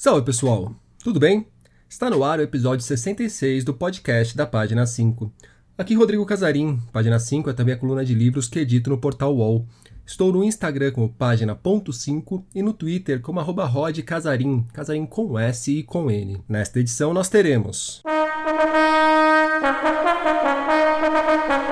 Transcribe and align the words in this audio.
Salve 0.00 0.24
pessoal, 0.24 0.72
tudo 1.02 1.18
bem? 1.18 1.44
Está 1.88 2.08
no 2.08 2.22
ar 2.22 2.38
o 2.38 2.42
episódio 2.42 2.86
66 2.86 3.64
do 3.64 3.74
podcast 3.74 4.36
da 4.36 4.46
Página 4.46 4.86
5. 4.86 5.32
Aqui 5.76 5.96
Rodrigo 5.96 6.24
Casarim, 6.24 6.78
Página 6.92 7.18
5 7.18 7.50
é 7.50 7.52
também 7.52 7.74
a 7.74 7.76
coluna 7.76 8.04
de 8.04 8.14
livros 8.14 8.46
que 8.46 8.60
edito 8.60 8.90
no 8.90 8.98
portal 8.98 9.34
UOL. 9.34 9.66
Estou 10.06 10.32
no 10.32 10.44
Instagram 10.44 10.92
como 10.92 11.08
página.5 11.08 12.44
e 12.54 12.62
no 12.62 12.72
Twitter 12.72 13.20
como 13.20 13.40
arroba 13.40 13.64
rodcasarim, 13.64 14.64
casarim 14.72 15.04
com 15.04 15.36
S 15.36 15.68
e 15.68 15.82
com 15.82 16.08
N. 16.08 16.44
Nesta 16.48 16.78
edição 16.78 17.12
nós 17.12 17.28
teremos... 17.28 18.00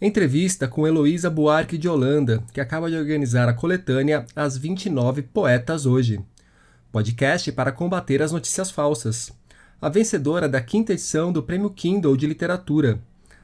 Entrevista 0.00 0.68
com 0.68 0.86
Heloísa 0.86 1.30
Buarque 1.30 1.78
de 1.78 1.88
Holanda, 1.88 2.42
que 2.52 2.60
acaba 2.60 2.90
de 2.90 2.96
organizar 2.96 3.48
a 3.48 3.54
coletânea 3.54 4.26
As 4.36 4.58
29 4.58 5.22
Poetas 5.22 5.86
Hoje. 5.86 6.20
Podcast 6.92 7.50
para 7.52 7.72
combater 7.72 8.20
as 8.20 8.30
notícias 8.30 8.70
falsas. 8.70 9.32
A 9.80 9.88
vencedora 9.88 10.50
da 10.50 10.60
quinta 10.60 10.92
edição 10.92 11.32
do 11.32 11.42
Prêmio 11.42 11.70
Kindle 11.70 12.14
de 12.14 12.26
Literatura. 12.26 13.00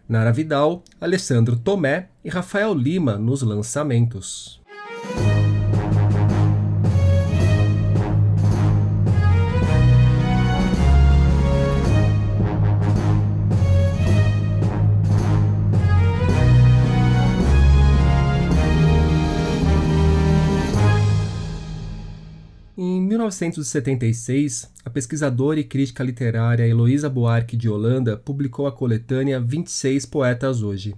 Nara 0.07 0.31
Vidal, 0.31 0.85
Alessandro 1.01 1.57
Tomé 1.57 2.09
e 2.23 2.29
Rafael 2.29 2.75
Lima 2.75 3.17
nos 3.17 3.41
lançamentos. 3.41 4.61
1976, 23.13 24.73
a 24.87 24.89
pesquisadora 24.89 25.61
e 25.61 25.65
crítica 25.65 26.03
literária 26.03 26.67
Heloísa 26.67 27.11
Buarque 27.11 27.59
de 27.59 27.69
Holanda 27.69 28.17
publicou 28.17 28.67
a 28.67 28.73
coletânea 28.73 29.39
26 29.39 30.07
Poetas 30.07 30.63
Hoje. 30.63 30.95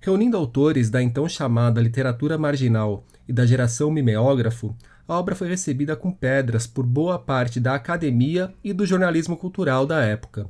Reunindo 0.00 0.36
autores 0.36 0.88
da 0.88 1.02
então 1.02 1.28
chamada 1.28 1.78
literatura 1.78 2.38
marginal 2.38 3.04
e 3.28 3.34
da 3.34 3.44
geração 3.44 3.90
mimeógrafo, 3.90 4.74
a 5.06 5.18
obra 5.18 5.34
foi 5.34 5.48
recebida 5.48 5.94
com 5.94 6.10
pedras 6.10 6.66
por 6.66 6.86
boa 6.86 7.18
parte 7.18 7.60
da 7.60 7.74
academia 7.74 8.54
e 8.64 8.72
do 8.72 8.86
jornalismo 8.86 9.36
cultural 9.36 9.86
da 9.86 10.02
época. 10.02 10.48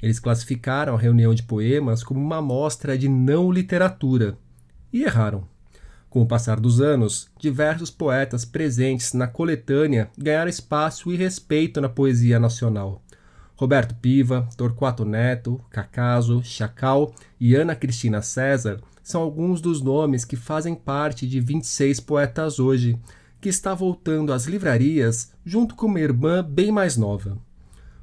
Eles 0.00 0.20
classificaram 0.20 0.94
a 0.94 0.98
reunião 0.98 1.34
de 1.34 1.42
poemas 1.42 2.04
como 2.04 2.20
uma 2.20 2.36
amostra 2.36 2.96
de 2.96 3.08
não 3.08 3.50
literatura. 3.50 4.38
E 4.92 5.02
erraram. 5.02 5.48
Com 6.16 6.22
o 6.22 6.26
passar 6.26 6.58
dos 6.58 6.80
anos, 6.80 7.28
diversos 7.38 7.90
poetas 7.90 8.42
presentes 8.42 9.12
na 9.12 9.26
coletânea 9.26 10.08
ganharam 10.16 10.48
espaço 10.48 11.12
e 11.12 11.14
respeito 11.14 11.78
na 11.78 11.90
poesia 11.90 12.40
nacional. 12.40 13.02
Roberto 13.54 13.94
Piva, 13.96 14.48
Torquato 14.56 15.04
Neto, 15.04 15.60
Cacaso, 15.68 16.42
Chacal 16.42 17.14
e 17.38 17.54
Ana 17.54 17.76
Cristina 17.76 18.22
César 18.22 18.80
são 19.02 19.20
alguns 19.20 19.60
dos 19.60 19.82
nomes 19.82 20.24
que 20.24 20.36
fazem 20.36 20.74
parte 20.74 21.26
de 21.26 21.38
26 21.38 22.00
Poetas 22.00 22.58
Hoje, 22.58 22.98
que 23.38 23.50
está 23.50 23.74
voltando 23.74 24.32
às 24.32 24.46
livrarias 24.46 25.34
junto 25.44 25.74
com 25.74 25.84
uma 25.84 26.00
irmã 26.00 26.42
bem 26.42 26.72
mais 26.72 26.96
nova. 26.96 27.36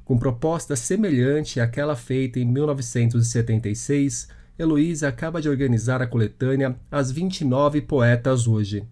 Com 0.04 0.16
proposta 0.16 0.76
semelhante 0.76 1.58
àquela 1.58 1.96
feita 1.96 2.38
em 2.38 2.44
1976, 2.44 4.28
Heloísa 4.56 5.08
acaba 5.08 5.42
de 5.42 5.48
organizar 5.48 6.00
a 6.00 6.06
coletânea 6.06 6.76
As 6.88 7.10
29 7.10 7.80
Poetas 7.82 8.46
Hoje. 8.46 8.86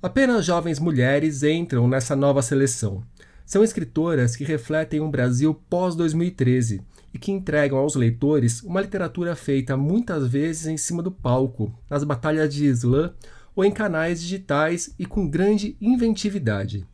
Apenas 0.00 0.46
jovens 0.46 0.78
mulheres 0.78 1.42
entram 1.42 1.86
nessa 1.86 2.16
nova 2.16 2.40
seleção. 2.40 3.04
São 3.44 3.62
escritoras 3.62 4.34
que 4.34 4.42
refletem 4.42 5.00
um 5.00 5.10
Brasil 5.10 5.54
pós-2013 5.68 6.80
e 7.12 7.18
que 7.18 7.30
entregam 7.30 7.76
aos 7.76 7.94
leitores 7.94 8.62
uma 8.62 8.80
literatura 8.80 9.36
feita 9.36 9.76
muitas 9.76 10.26
vezes 10.26 10.66
em 10.66 10.78
cima 10.78 11.02
do 11.02 11.10
palco, 11.10 11.78
nas 11.90 12.04
batalhas 12.04 12.52
de 12.52 12.64
slam 12.68 13.12
ou 13.54 13.66
em 13.66 13.70
canais 13.70 14.18
digitais 14.18 14.94
e 14.98 15.04
com 15.04 15.28
grande 15.28 15.76
inventividade. 15.78 16.86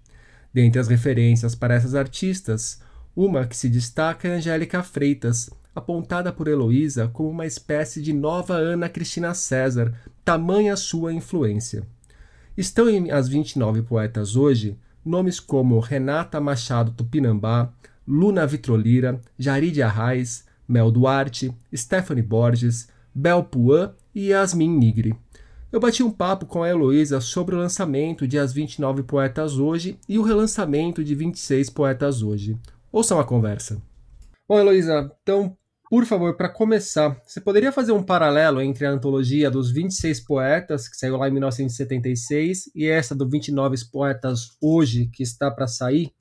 Dentre 0.53 0.81
as 0.81 0.89
referências 0.89 1.55
para 1.55 1.75
essas 1.75 1.95
artistas, 1.95 2.81
uma 3.15 3.47
que 3.47 3.57
se 3.57 3.69
destaca 3.69 4.27
é 4.27 4.33
Angélica 4.33 4.83
Freitas, 4.83 5.49
apontada 5.79 6.33
por 6.33 6.49
Heloísa 6.49 7.09
como 7.09 7.31
uma 7.31 7.47
espécie 7.47 8.03
de 8.03 8.13
nova 8.13 8.55
Ana 8.55 8.89
Cristina 8.89 9.33
César, 9.35 9.95
tamanha 10.25 10.77
sua 10.77 11.13
influência. 11.13 11.87
Estão 12.57 12.89
em 12.89 13.11
As 13.11 13.29
29 13.29 13.83
Poetas 13.83 14.37
hoje 14.37 14.77
nomes 15.05 15.41
como 15.41 15.81
Renata 15.81 16.41
Machado 16.41 16.93
Tupinambá, 16.93 17.73
Luna 18.07 18.47
Vitrolira, 18.47 19.21
Jarid 19.39 19.81
Arraes, 19.83 20.45
Mel 20.67 20.91
Duarte, 20.91 21.55
Stephanie 21.75 22.23
Borges, 22.23 22.89
Bel 23.15 23.43
Puan 23.45 23.95
e 24.15 24.29
Yasmin 24.29 24.69
Nigri. 24.69 25.15
Eu 25.71 25.81
bati 25.81 26.03
um 26.03 26.11
papo 26.11 26.47
com 26.47 26.63
a 26.63 26.69
Heloísa 26.69 27.21
sobre 27.21 27.55
o 27.55 27.59
lançamento 27.59 28.27
de 28.27 28.39
As 28.39 28.53
29 28.53 29.03
Poetas 29.03 29.59
Hoje 29.59 29.99
e 30.09 30.19
o 30.19 30.23
relançamento 30.23 31.05
de 31.05 31.15
26 31.15 31.71
Poetas 31.71 32.23
Hoje. 32.23 32.59
Ouçam 32.91 33.21
a 33.21 33.25
conversa. 33.25 33.81
Bom, 34.49 34.59
Heloísa, 34.59 35.13
então 35.23 35.57
por 35.91 36.05
favor, 36.05 36.37
para 36.37 36.51
começar, 36.51 37.19
você 37.27 37.41
poderia 37.41 37.73
fazer 37.73 37.93
um 37.93 38.03
paralelo 38.03 38.61
entre 38.61 38.85
a 38.85 38.91
antologia 38.91 39.51
dos 39.51 39.71
26 39.71 40.21
poetas, 40.21 40.87
que 40.87 40.97
saiu 40.97 41.17
lá 41.17 41.29
em 41.29 41.33
1976, 41.33 42.71
e 42.75 42.87
essa 42.87 43.15
do 43.15 43.27
29 43.27 43.77
poetas 43.91 44.57
hoje, 44.61 45.07
que 45.07 45.23
está 45.23 45.51
para 45.51 45.67
sair? 45.67 46.13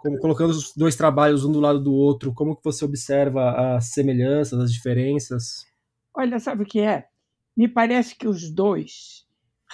Como, 0.00 0.18
colocando 0.18 0.50
os 0.50 0.72
dois 0.74 0.96
trabalhos 0.96 1.44
um 1.44 1.52
do 1.52 1.60
lado 1.60 1.78
do 1.78 1.92
outro, 1.92 2.32
como 2.32 2.56
que 2.56 2.64
você 2.64 2.84
observa 2.86 3.76
as 3.76 3.92
semelhanças, 3.92 4.58
as 4.58 4.72
diferenças? 4.72 5.66
Olha, 6.14 6.38
sabe 6.38 6.62
o 6.62 6.66
que 6.66 6.80
é? 6.80 7.06
Me 7.54 7.68
parece 7.68 8.16
que 8.16 8.26
os 8.26 8.50
dois 8.50 9.26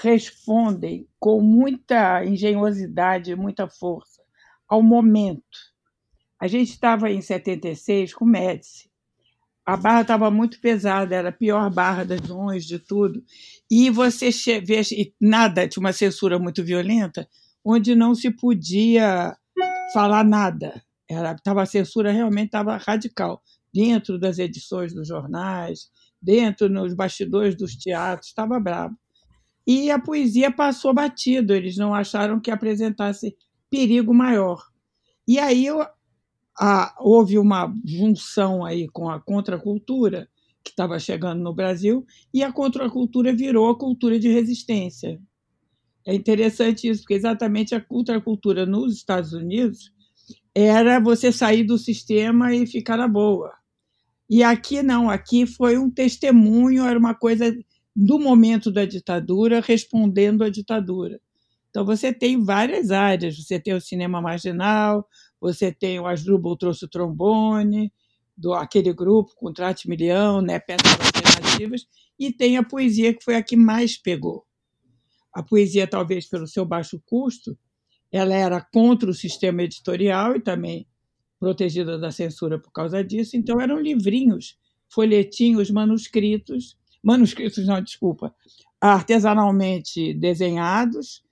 respondem 0.03 1.09
com 1.19 1.41
muita 1.41 2.25
engenhosidade, 2.25 3.37
muita 3.37 3.69
força 3.69 4.21
ao 4.69 4.82
momento. 4.82 5.43
A 6.41 6.48
gente 6.48 6.71
estava 6.71 7.09
em 7.10 7.21
76 7.21 8.15
com 8.15 8.25
Médici, 8.25 8.88
a 9.69 9.77
barra 9.77 10.01
estava 10.01 10.31
muito 10.31 10.59
pesada, 10.62 11.15
era 11.15 11.29
a 11.29 11.33
pior 11.33 11.69
barra 11.69 12.03
das 12.03 12.23
longe, 12.23 12.67
de 12.67 12.79
tudo. 12.79 13.23
E 13.71 13.91
você 13.91 14.31
vê 14.62 14.81
nada, 15.21 15.69
tinha 15.69 15.83
uma 15.83 15.93
censura 15.93 16.39
muito 16.39 16.65
violenta, 16.65 17.29
onde 17.62 17.95
não 17.95 18.15
se 18.15 18.31
podia 18.31 19.37
falar 19.93 20.25
nada. 20.25 20.83
Era, 21.07 21.34
tava, 21.34 21.61
a 21.61 21.67
censura 21.67 22.11
realmente 22.11 22.47
estava 22.47 22.78
radical, 22.78 23.43
dentro 23.71 24.19
das 24.19 24.39
edições 24.39 24.95
dos 24.95 25.07
jornais, 25.07 25.91
dentro 26.21 26.71
nos 26.71 26.95
bastidores 26.95 27.55
dos 27.55 27.77
teatros, 27.77 28.28
estava 28.28 28.59
bravo. 28.59 28.97
E 29.67 29.91
a 29.91 29.99
poesia 29.99 30.51
passou 30.51 30.95
batido, 30.95 31.53
eles 31.53 31.77
não 31.77 31.93
acharam 31.93 32.41
que 32.41 32.51
apresentasse 32.51 33.37
perigo 33.69 34.15
maior. 34.15 34.65
E 35.27 35.39
aí 35.39 35.67
eu 35.67 35.87
a, 36.59 36.95
houve 36.99 37.39
uma 37.39 37.73
junção 37.85 38.65
aí 38.65 38.89
com 38.89 39.09
a 39.09 39.21
contracultura 39.21 40.29
que 40.65 40.71
estava 40.71 40.99
chegando 40.99 41.43
no 41.43 41.55
Brasil 41.55 42.05
e 42.35 42.43
a 42.43 42.53
contracultura 42.53 43.35
virou 43.35 43.71
a 43.71 43.79
cultura 43.79 44.19
de 44.19 44.29
resistência. 44.29 45.21
É 46.07 46.15
interessante 46.15 46.89
isso, 46.89 47.03
porque 47.03 47.15
exatamente 47.15 47.75
a 47.75 47.81
contracultura 47.81 48.67
nos 48.67 48.95
Estados 48.95 49.33
Unidos 49.33 49.93
era 50.55 50.99
você 50.99 51.31
sair 51.31 51.65
do 51.65 51.79
sistema 51.79 52.55
e 52.55 52.67
ficar 52.67 52.97
na 52.97 53.07
boa. 53.07 53.53
E 54.29 54.43
aqui 54.43 54.83
não, 54.83 55.09
aqui 55.09 55.47
foi 55.47 55.79
um 55.79 55.91
testemunho, 55.91 56.85
era 56.85 56.99
uma 56.99 57.15
coisa 57.15 57.57
do 57.95 58.19
momento 58.19 58.71
da 58.71 58.85
ditadura 58.85 59.61
respondendo 59.61 60.45
à 60.45 60.51
ditadura. 60.51 61.21
Então 61.71 61.84
você 61.84 62.13
tem 62.13 62.43
várias 62.43 62.91
áreas, 62.91 63.37
você 63.37 63.59
tem 63.61 63.75
o 63.75 63.81
cinema 63.81 64.21
marginal, 64.21 65.07
você 65.41 65.73
tem 65.73 65.99
o 66.01 66.07
Asdrubal 66.07 66.57
trouxe 66.57 66.85
o 66.85 66.89
trombone, 66.89 67.93
do 68.37 68.55
aquele 68.55 68.93
grupo 68.93 69.35
com 69.35 69.53
Trate 69.53 69.89
Milhão, 69.89 70.41
né, 70.41 70.61
peças 70.61 70.93
alternativas, 70.93 71.87
e 72.19 72.33
tem 72.33 72.57
a 72.57 72.63
poesia 72.63 73.13
que 73.13 73.25
foi 73.25 73.35
a 73.35 73.43
que 73.43 73.57
mais 73.57 73.97
pegou. 73.97 74.47
A 75.33 75.43
poesia, 75.43 75.87
talvez 75.87 76.29
pelo 76.29 76.47
seu 76.47 76.65
baixo 76.65 77.03
custo, 77.05 77.59
ela 78.13 78.35
era 78.35 78.61
contra 78.61 79.11
o 79.11 79.15
sistema 79.15 79.63
editorial 79.63 80.37
e 80.37 80.41
também 80.41 80.87
protegida 81.39 81.99
da 81.99 82.11
censura 82.11 82.59
por 82.59 82.73
causa 82.73 83.03
disso, 83.03 83.37
então 83.37 83.61
eram 83.61 83.81
livrinhos, 83.81 84.57
folhetinhos 84.89 85.71
manuscritos, 85.71 86.77
manuscritos 87.03 87.67
não, 87.67 87.83
desculpa, 87.83 88.35
artesanalmente 88.81 90.15
desenhados, 90.15 91.23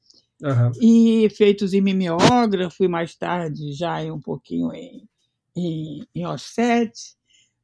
Uhum. 0.42 0.72
E 0.80 1.30
feitos 1.30 1.72
em 1.72 1.80
mimeógrafo 1.80 2.84
e 2.84 2.88
mais 2.88 3.14
tarde 3.14 3.72
já 3.72 4.00
um 4.12 4.20
pouquinho 4.20 4.72
em, 4.74 5.08
em, 5.56 6.06
em 6.14 6.26
offset, 6.26 6.92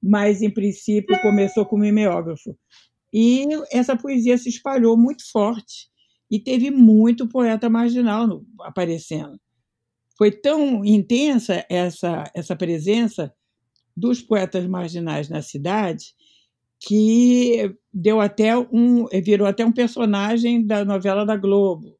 mas 0.02 0.40
em 0.42 0.50
princípio 0.50 1.20
começou 1.20 1.66
com 1.66 1.76
mimeógrafo. 1.76 2.56
E 3.12 3.46
essa 3.70 3.94
poesia 3.96 4.38
se 4.38 4.48
espalhou 4.48 4.96
muito 4.96 5.30
forte. 5.30 5.90
e 6.30 6.40
teve 6.40 6.70
muito 6.70 7.28
poeta 7.28 7.68
marginal 7.68 8.26
no, 8.26 8.46
aparecendo. 8.60 9.38
Foi 10.16 10.30
tão 10.30 10.82
intensa 10.82 11.62
essa, 11.68 12.24
essa 12.34 12.56
presença 12.56 13.30
dos 13.94 14.22
poetas 14.22 14.66
marginais 14.66 15.28
na 15.28 15.42
cidade 15.42 16.14
que 16.80 17.76
deu 17.92 18.18
até 18.18 18.56
um 18.56 19.06
virou 19.22 19.46
até 19.46 19.64
um 19.64 19.70
personagem 19.70 20.66
da 20.66 20.84
novela 20.86 21.26
da 21.26 21.36
Globo. 21.36 21.98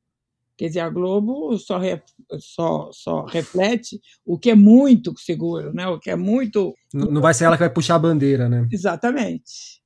Quer 0.56 0.68
dizer, 0.68 0.80
a 0.80 0.90
Globo 0.90 1.58
só, 1.58 1.78
re, 1.78 2.00
só, 2.38 2.90
só 2.92 3.24
reflete 3.24 4.00
o 4.24 4.38
que 4.38 4.50
é 4.50 4.54
muito 4.54 5.18
seguro, 5.18 5.72
né? 5.72 5.88
o 5.88 5.98
que 5.98 6.10
é 6.10 6.16
muito. 6.16 6.74
Não 6.92 7.20
vai 7.22 7.34
ser 7.34 7.44
ela 7.44 7.56
que 7.56 7.62
vai 7.62 7.72
puxar 7.72 7.96
a 7.96 7.98
bandeira, 7.98 8.48
né? 8.48 8.68
Exatamente. 8.70 9.82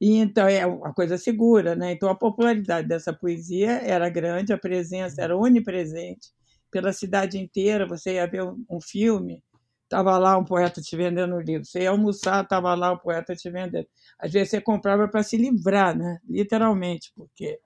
E 0.00 0.16
então 0.16 0.46
é 0.46 0.64
uma 0.64 0.92
coisa 0.92 1.18
segura, 1.18 1.74
né? 1.74 1.92
Então 1.92 2.08
a 2.08 2.14
popularidade 2.14 2.86
dessa 2.86 3.12
poesia 3.12 3.80
era 3.84 4.08
grande, 4.08 4.52
a 4.52 4.58
presença 4.58 5.20
era 5.22 5.36
onipresente 5.36 6.28
pela 6.70 6.92
cidade 6.92 7.38
inteira. 7.38 7.86
Você 7.86 8.14
ia 8.14 8.26
ver 8.26 8.44
um, 8.44 8.80
filme, 8.80 9.42
estava 9.84 10.16
lá 10.18 10.38
um 10.38 10.44
poeta 10.44 10.80
te 10.80 10.96
vendendo 10.96 11.34
um 11.34 11.40
livro. 11.40 11.64
Você 11.64 11.80
ia 11.82 11.90
almoçar, 11.90 12.44
estava 12.44 12.74
lá 12.74 12.92
o 12.92 12.98
poeta 12.98 13.34
te 13.34 13.50
vendendo. 13.50 13.88
Às 14.18 14.32
vezes 14.32 14.50
você 14.50 14.60
comprava 14.60 15.08
para 15.08 15.22
se 15.22 15.36
livrar, 15.36 15.96
né? 15.96 16.18
Literalmente, 16.28 17.12
porque 17.16 17.58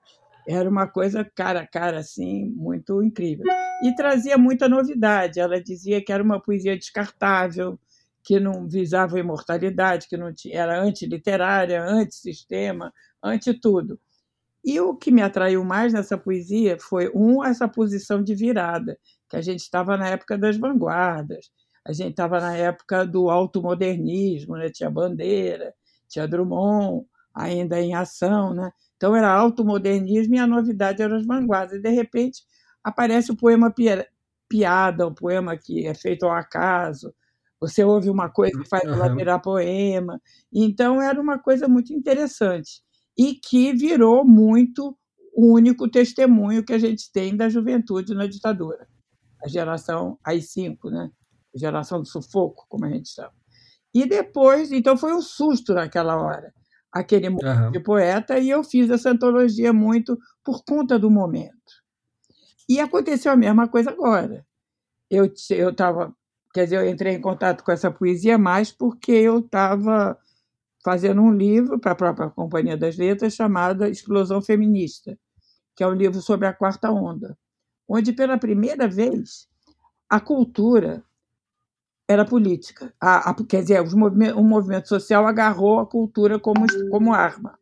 era 0.47 0.69
uma 0.69 0.87
coisa 0.87 1.23
cara 1.23 1.61
a 1.61 1.67
cara, 1.67 1.99
assim, 1.99 2.49
muito 2.55 3.01
incrível. 3.01 3.45
E 3.81 3.95
trazia 3.95 4.37
muita 4.37 4.67
novidade. 4.67 5.39
Ela 5.39 5.61
dizia 5.61 6.03
que 6.03 6.11
era 6.11 6.23
uma 6.23 6.39
poesia 6.39 6.77
descartável, 6.77 7.79
que 8.23 8.39
não 8.39 8.67
visava 8.67 9.19
imortalidade, 9.19 10.07
que 10.07 10.17
não 10.17 10.33
tinha, 10.33 10.59
era 10.59 10.81
antiliterária, 10.81 11.83
antissistema, 11.83 12.93
anti 13.21 13.53
tudo. 13.53 13.99
E 14.63 14.79
o 14.79 14.95
que 14.95 15.11
me 15.11 15.21
atraiu 15.21 15.63
mais 15.65 15.91
nessa 15.91 16.17
poesia 16.17 16.77
foi, 16.79 17.11
um, 17.13 17.43
essa 17.43 17.67
posição 17.67 18.23
de 18.23 18.33
virada, 18.33 18.97
que 19.29 19.35
a 19.35 19.41
gente 19.41 19.59
estava 19.59 19.97
na 19.97 20.07
época 20.07 20.37
das 20.37 20.55
vanguardas, 20.55 21.51
a 21.85 21.91
gente 21.91 22.11
estava 22.11 22.39
na 22.39 22.55
época 22.55 23.05
do 23.05 23.29
automodernismo, 23.29 24.55
né? 24.55 24.69
tinha 24.69 24.89
Bandeira, 24.89 25.73
tinha 26.07 26.25
Drummond, 26.25 27.05
ainda 27.33 27.81
em 27.81 27.93
ação. 27.93 28.53
Né? 28.53 28.71
Então 29.03 29.13
era 29.13 29.29
automodernismo 29.29 30.35
e 30.35 30.39
a 30.39 30.47
novidade 30.47 31.01
eram 31.01 31.17
as 31.17 31.25
vanguardas. 31.25 31.77
E, 31.77 31.81
de 31.81 31.89
repente, 31.89 32.41
aparece 32.81 33.33
o 33.33 33.35
poema 33.35 33.69
piada, 34.47 35.05
o 35.05 35.13
poema 35.13 35.57
que 35.57 35.85
é 35.85 35.93
feito 35.93 36.23
ao 36.23 36.31
acaso, 36.31 37.13
você 37.59 37.83
ouve 37.83 38.09
uma 38.09 38.29
coisa 38.29 38.57
e 38.61 38.65
faz 38.65 38.85
ela 38.85 39.13
virar 39.13 39.39
poema. 39.39 40.21
Então, 40.53 41.01
era 41.01 41.19
uma 41.19 41.37
coisa 41.37 41.67
muito 41.67 41.91
interessante 41.91 42.81
e 43.17 43.33
que 43.33 43.73
virou 43.73 44.23
muito 44.23 44.97
o 45.35 45.53
único 45.53 45.89
testemunho 45.89 46.63
que 46.63 46.71
a 46.71 46.79
gente 46.79 47.11
tem 47.11 47.35
da 47.35 47.49
juventude 47.49 48.15
na 48.15 48.25
ditadura. 48.25 48.87
A 49.43 49.49
geração 49.49 50.17
AI-5, 50.23 50.89
né? 50.89 51.09
a 51.53 51.59
geração 51.59 52.01
do 52.01 52.07
sufoco, 52.07 52.65
como 52.69 52.85
a 52.85 52.89
gente 52.89 53.09
chama. 53.09 53.33
E 53.93 54.05
depois, 54.05 54.71
então 54.71 54.95
foi 54.95 55.13
um 55.13 55.21
susto 55.21 55.73
naquela 55.73 56.15
hora, 56.15 56.53
aquele 56.93 57.27
uhum. 57.27 57.71
de 57.71 57.79
poeta, 57.79 58.37
e 58.37 58.49
eu 58.49 58.63
fiz 58.63 58.89
essa 58.89 59.09
antologia 59.09 59.73
muito 59.73 60.17
por 60.43 60.63
conta 60.63 60.99
do 60.99 61.09
momento. 61.09 61.53
E 62.69 62.79
aconteceu 62.79 63.31
a 63.31 63.35
mesma 63.35 63.67
coisa 63.67 63.89
agora. 63.89 64.45
Eu 65.09 65.25
estava 65.25 66.15
Quer 66.53 66.65
dizer, 66.65 66.77
eu 66.77 66.87
entrei 66.87 67.15
em 67.15 67.21
contato 67.21 67.63
com 67.63 67.71
essa 67.71 67.89
poesia 67.89 68.37
mais 68.37 68.71
porque 68.71 69.11
eu 69.11 69.39
estava 69.39 70.15
fazendo 70.83 71.19
um 71.19 71.33
livro 71.33 71.79
para 71.79 71.93
a 71.93 71.95
própria 71.95 72.29
Companhia 72.29 72.77
das 72.77 72.95
Letras 72.95 73.33
chamado 73.33 73.85
Explosão 73.85 74.39
Feminista, 74.39 75.17
que 75.75 75.83
é 75.83 75.87
um 75.87 75.93
livro 75.93 76.21
sobre 76.21 76.45
a 76.45 76.53
quarta 76.53 76.91
onda, 76.91 77.35
onde 77.87 78.13
pela 78.13 78.37
primeira 78.37 78.87
vez 78.87 79.47
a 80.07 80.19
cultura 80.19 81.03
era 82.07 82.25
política. 82.25 82.93
A, 82.99 83.29
a, 83.29 83.35
quer 83.45 83.61
dizer, 83.61 83.81
o 83.81 83.97
movimento, 83.97 84.39
o 84.39 84.43
movimento 84.43 84.87
social 84.87 85.25
agarrou 85.25 85.79
a 85.79 85.85
cultura 85.85 86.39
como, 86.39 86.65
como 86.89 87.13
arma. 87.13 87.57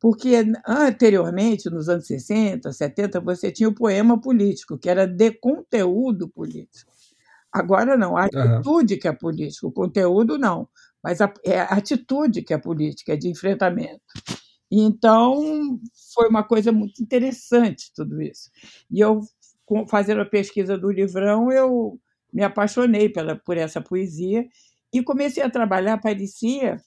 Porque 0.00 0.44
anteriormente, 0.66 1.68
nos 1.68 1.88
anos 1.88 2.06
60, 2.06 2.72
70, 2.72 3.20
você 3.20 3.50
tinha 3.50 3.68
o 3.68 3.74
poema 3.74 4.20
político, 4.20 4.78
que 4.78 4.88
era 4.88 5.06
de 5.06 5.32
conteúdo 5.32 6.28
político. 6.28 6.92
Agora 7.52 7.96
não, 7.96 8.16
a 8.16 8.26
atitude 8.26 8.94
uhum. 8.94 9.00
que 9.00 9.08
é 9.08 9.12
política, 9.12 9.66
o 9.66 9.72
conteúdo 9.72 10.38
não, 10.38 10.68
mas 11.02 11.20
a, 11.20 11.32
é 11.44 11.60
a 11.60 11.64
atitude 11.64 12.42
que 12.42 12.54
é 12.54 12.58
política, 12.58 13.14
é 13.14 13.16
de 13.16 13.28
enfrentamento. 13.28 14.02
Então, 14.70 15.80
foi 16.14 16.28
uma 16.28 16.44
coisa 16.44 16.70
muito 16.70 17.02
interessante 17.02 17.90
tudo 17.94 18.20
isso. 18.20 18.50
E 18.90 19.00
eu, 19.00 19.20
fazendo 19.88 20.20
a 20.20 20.26
pesquisa 20.26 20.76
do 20.76 20.90
livrão, 20.90 21.50
eu 21.50 21.98
me 22.32 22.42
apaixonei 22.42 23.08
pela, 23.08 23.36
por 23.36 23.56
essa 23.56 23.80
poesia 23.80 24.46
e 24.92 25.02
comecei 25.02 25.42
a 25.42 25.50
trabalhar, 25.50 25.98
parecia 25.98 26.78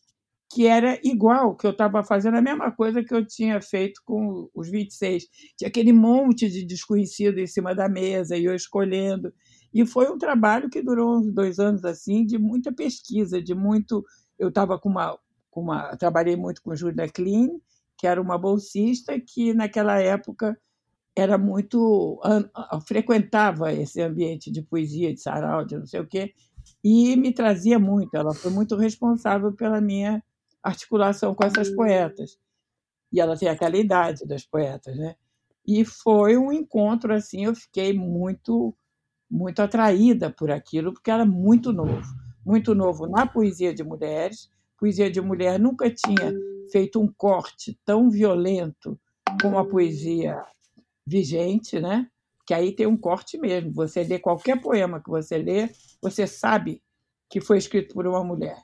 que 0.54 0.68
era 0.68 1.00
igual, 1.04 1.56
que 1.56 1.66
eu 1.66 1.72
estava 1.72 2.04
fazendo 2.04 2.36
a 2.36 2.42
mesma 2.42 2.72
coisa 2.72 3.02
que 3.02 3.14
eu 3.14 3.26
tinha 3.26 3.62
feito 3.62 4.02
com 4.04 4.50
os 4.54 4.70
26. 4.70 5.24
Tinha 5.58 5.70
aquele 5.70 5.94
monte 5.94 6.50
de 6.50 6.66
desconhecido 6.66 7.40
em 7.40 7.48
cima 7.48 7.74
da 7.74 7.88
mesa 7.88 8.36
e 8.36 8.44
eu 8.44 8.54
escolhendo. 8.54 9.34
E 9.74 9.86
foi 9.86 10.12
um 10.12 10.18
trabalho 10.18 10.70
que 10.70 10.82
durou 10.82 11.18
uns 11.18 11.32
dois 11.34 11.58
anos 11.58 11.86
assim, 11.86 12.26
de 12.26 12.38
muita 12.38 12.74
pesquisa, 12.74 13.42
de 13.42 13.56
muito. 13.56 14.04
Eu 14.38 14.50
estava 14.50 14.78
com 14.78 14.90
uma, 14.90 15.18
uma. 15.56 15.96
Trabalhei 15.96 16.36
muito 16.36 16.62
com 16.62 16.76
Júlia 16.76 17.08
Klein, 17.08 17.50
que 17.98 18.06
era 18.06 18.22
uma 18.22 18.38
bolsista 18.38 19.18
que 19.20 19.54
naquela 19.54 20.00
época 20.00 20.58
era 21.16 21.38
muito 21.38 22.20
frequentava 22.88 23.74
esse 23.74 24.02
ambiente 24.02 24.52
de 24.52 24.62
poesia, 24.62 25.14
de 25.14 25.20
sarau, 25.20 25.66
de 25.66 25.78
não 25.78 25.86
sei 25.86 26.00
o 26.00 26.08
quê, 26.08 26.34
e 26.84 27.16
me 27.16 27.34
trazia 27.34 27.78
muito. 27.78 28.16
Ela 28.16 28.34
foi 28.34 28.52
muito 28.52 28.76
responsável 28.76 29.52
pela 29.54 29.82
minha 29.82 30.24
articulação 30.64 31.36
com 31.36 31.44
essas 31.44 31.70
poetas. 31.70 32.38
E 33.12 33.20
ela 33.20 33.36
tem 33.38 33.50
aquela 33.50 33.78
idade 33.78 34.26
das 34.26 34.46
poetas, 34.46 34.96
né? 34.98 35.16
E 35.68 35.84
foi 35.84 36.38
um 36.38 36.52
encontro 36.52 37.14
assim, 37.14 37.46
eu 37.46 37.56
fiquei 37.56 37.94
muito 37.94 38.76
muito 39.30 39.62
atraída 39.62 40.30
por 40.30 40.52
aquilo, 40.52 40.92
porque 40.94 41.10
era 41.10 41.26
muito 41.26 41.72
novo. 41.72 42.02
Muito 42.46 42.76
novo 42.76 43.08
na 43.08 43.26
poesia 43.26 43.74
de 43.74 43.82
mulheres. 43.84 44.52
Poesia 44.78 45.10
de 45.10 45.22
mulher 45.22 45.58
nunca 45.58 45.90
tinha 45.90 46.34
feito 46.70 47.00
um 47.00 47.08
corte 47.08 47.80
tão 47.86 48.10
violento 48.10 49.00
como 49.42 49.58
a 49.58 49.66
poesia 49.66 50.38
vigente, 51.12 51.80
né? 51.80 52.08
Que 52.46 52.54
aí 52.54 52.74
tem 52.74 52.88
um 52.88 52.98
corte 52.98 53.38
mesmo. 53.38 53.74
Você 53.74 54.04
lê 54.04 54.18
qualquer 54.18 54.60
poema 54.62 55.02
que 55.02 55.10
você 55.10 55.38
lê, 55.38 55.70
você 56.02 56.26
sabe 56.26 56.82
que 57.30 57.42
foi 57.42 57.58
escrito 57.58 57.94
por 57.94 58.08
uma 58.08 58.24
mulher. 58.24 58.58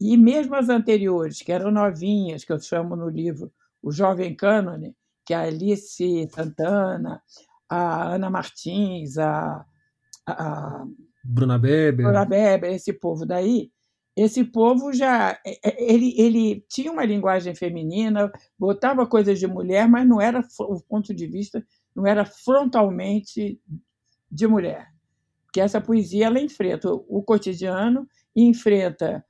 E 0.00 0.16
mesmo 0.16 0.54
as 0.54 0.68
anteriores, 0.68 1.42
que 1.42 1.52
eram 1.52 1.70
novinhas, 1.70 2.44
que 2.44 2.52
eu 2.52 2.58
chamo 2.58 2.96
no 2.96 3.08
livro 3.08 3.52
O 3.82 3.92
Jovem 3.92 4.34
Cânone, 4.34 4.96
que 5.24 5.32
é 5.32 5.36
a 5.36 5.42
Alice 5.42 6.28
Santana, 6.32 7.22
a 7.68 8.14
Ana 8.14 8.30
Martins, 8.30 9.18
a 9.18 9.64
a 10.26 10.84
Bruna 11.22 11.58
Beber. 11.58 12.06
Bruna 12.06 12.24
Beber, 12.24 12.72
esse 12.72 12.92
povo 12.92 13.26
daí, 13.26 13.70
esse 14.16 14.44
povo 14.44 14.92
já 14.92 15.38
é, 15.44 15.58
é, 15.62 15.92
ele, 15.92 16.14
ele 16.16 16.64
tinha 16.68 16.92
uma 16.92 17.04
linguagem 17.04 17.54
feminina, 17.54 18.30
botava 18.58 19.06
coisas 19.06 19.38
de 19.38 19.46
mulher, 19.46 19.88
mas 19.88 20.06
não 20.06 20.20
era 20.20 20.46
o 20.60 20.80
ponto 20.80 21.14
de 21.14 21.26
vista, 21.26 21.64
não 21.94 22.06
era 22.06 22.24
frontalmente 22.24 23.60
de 24.30 24.46
mulher. 24.46 24.88
Que 25.52 25.60
essa 25.60 25.80
poesia 25.80 26.26
ela 26.26 26.40
enfrenta 26.40 26.90
o 26.92 27.22
cotidiano 27.22 28.08
enfrenta 28.34 29.24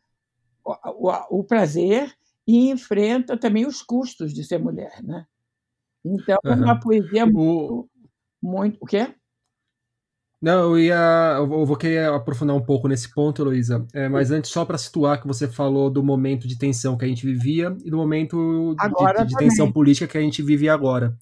o, 0.64 1.08
o, 1.10 1.40
o 1.40 1.44
prazer 1.44 2.12
e 2.46 2.70
enfrenta 2.70 3.36
também 3.36 3.66
os 3.66 3.82
custos 3.82 4.32
de 4.32 4.44
ser 4.44 4.58
mulher, 4.58 5.02
né? 5.02 5.26
Então, 6.04 6.38
é 6.44 6.54
uma 6.54 6.78
poesia 6.78 7.24
muito, 7.24 7.88
muito 8.42 8.78
o 8.80 8.86
quê? 8.86 9.14
Não, 10.40 10.60
eu 10.60 10.78
ia. 10.78 11.36
Eu 11.38 11.64
vou 11.64 11.74
querer 11.74 12.06
aprofundar 12.10 12.54
um 12.54 12.62
pouco 12.62 12.86
nesse 12.86 13.10
ponto, 13.14 13.40
Heloísa. 13.40 13.86
É, 13.94 14.10
mas 14.10 14.30
antes, 14.30 14.50
só 14.50 14.62
para 14.62 14.76
situar 14.76 15.18
que 15.18 15.26
você 15.26 15.48
falou 15.48 15.88
do 15.88 16.02
momento 16.02 16.46
de 16.46 16.58
tensão 16.58 16.98
que 16.98 17.04
a 17.06 17.08
gente 17.08 17.24
vivia 17.24 17.74
e 17.82 17.90
do 17.90 17.96
momento 17.96 18.76
de, 18.78 19.26
de 19.26 19.36
tensão 19.38 19.72
política 19.72 20.06
que 20.06 20.18
a 20.18 20.20
gente 20.20 20.42
vive 20.42 20.68
agora. 20.68 21.16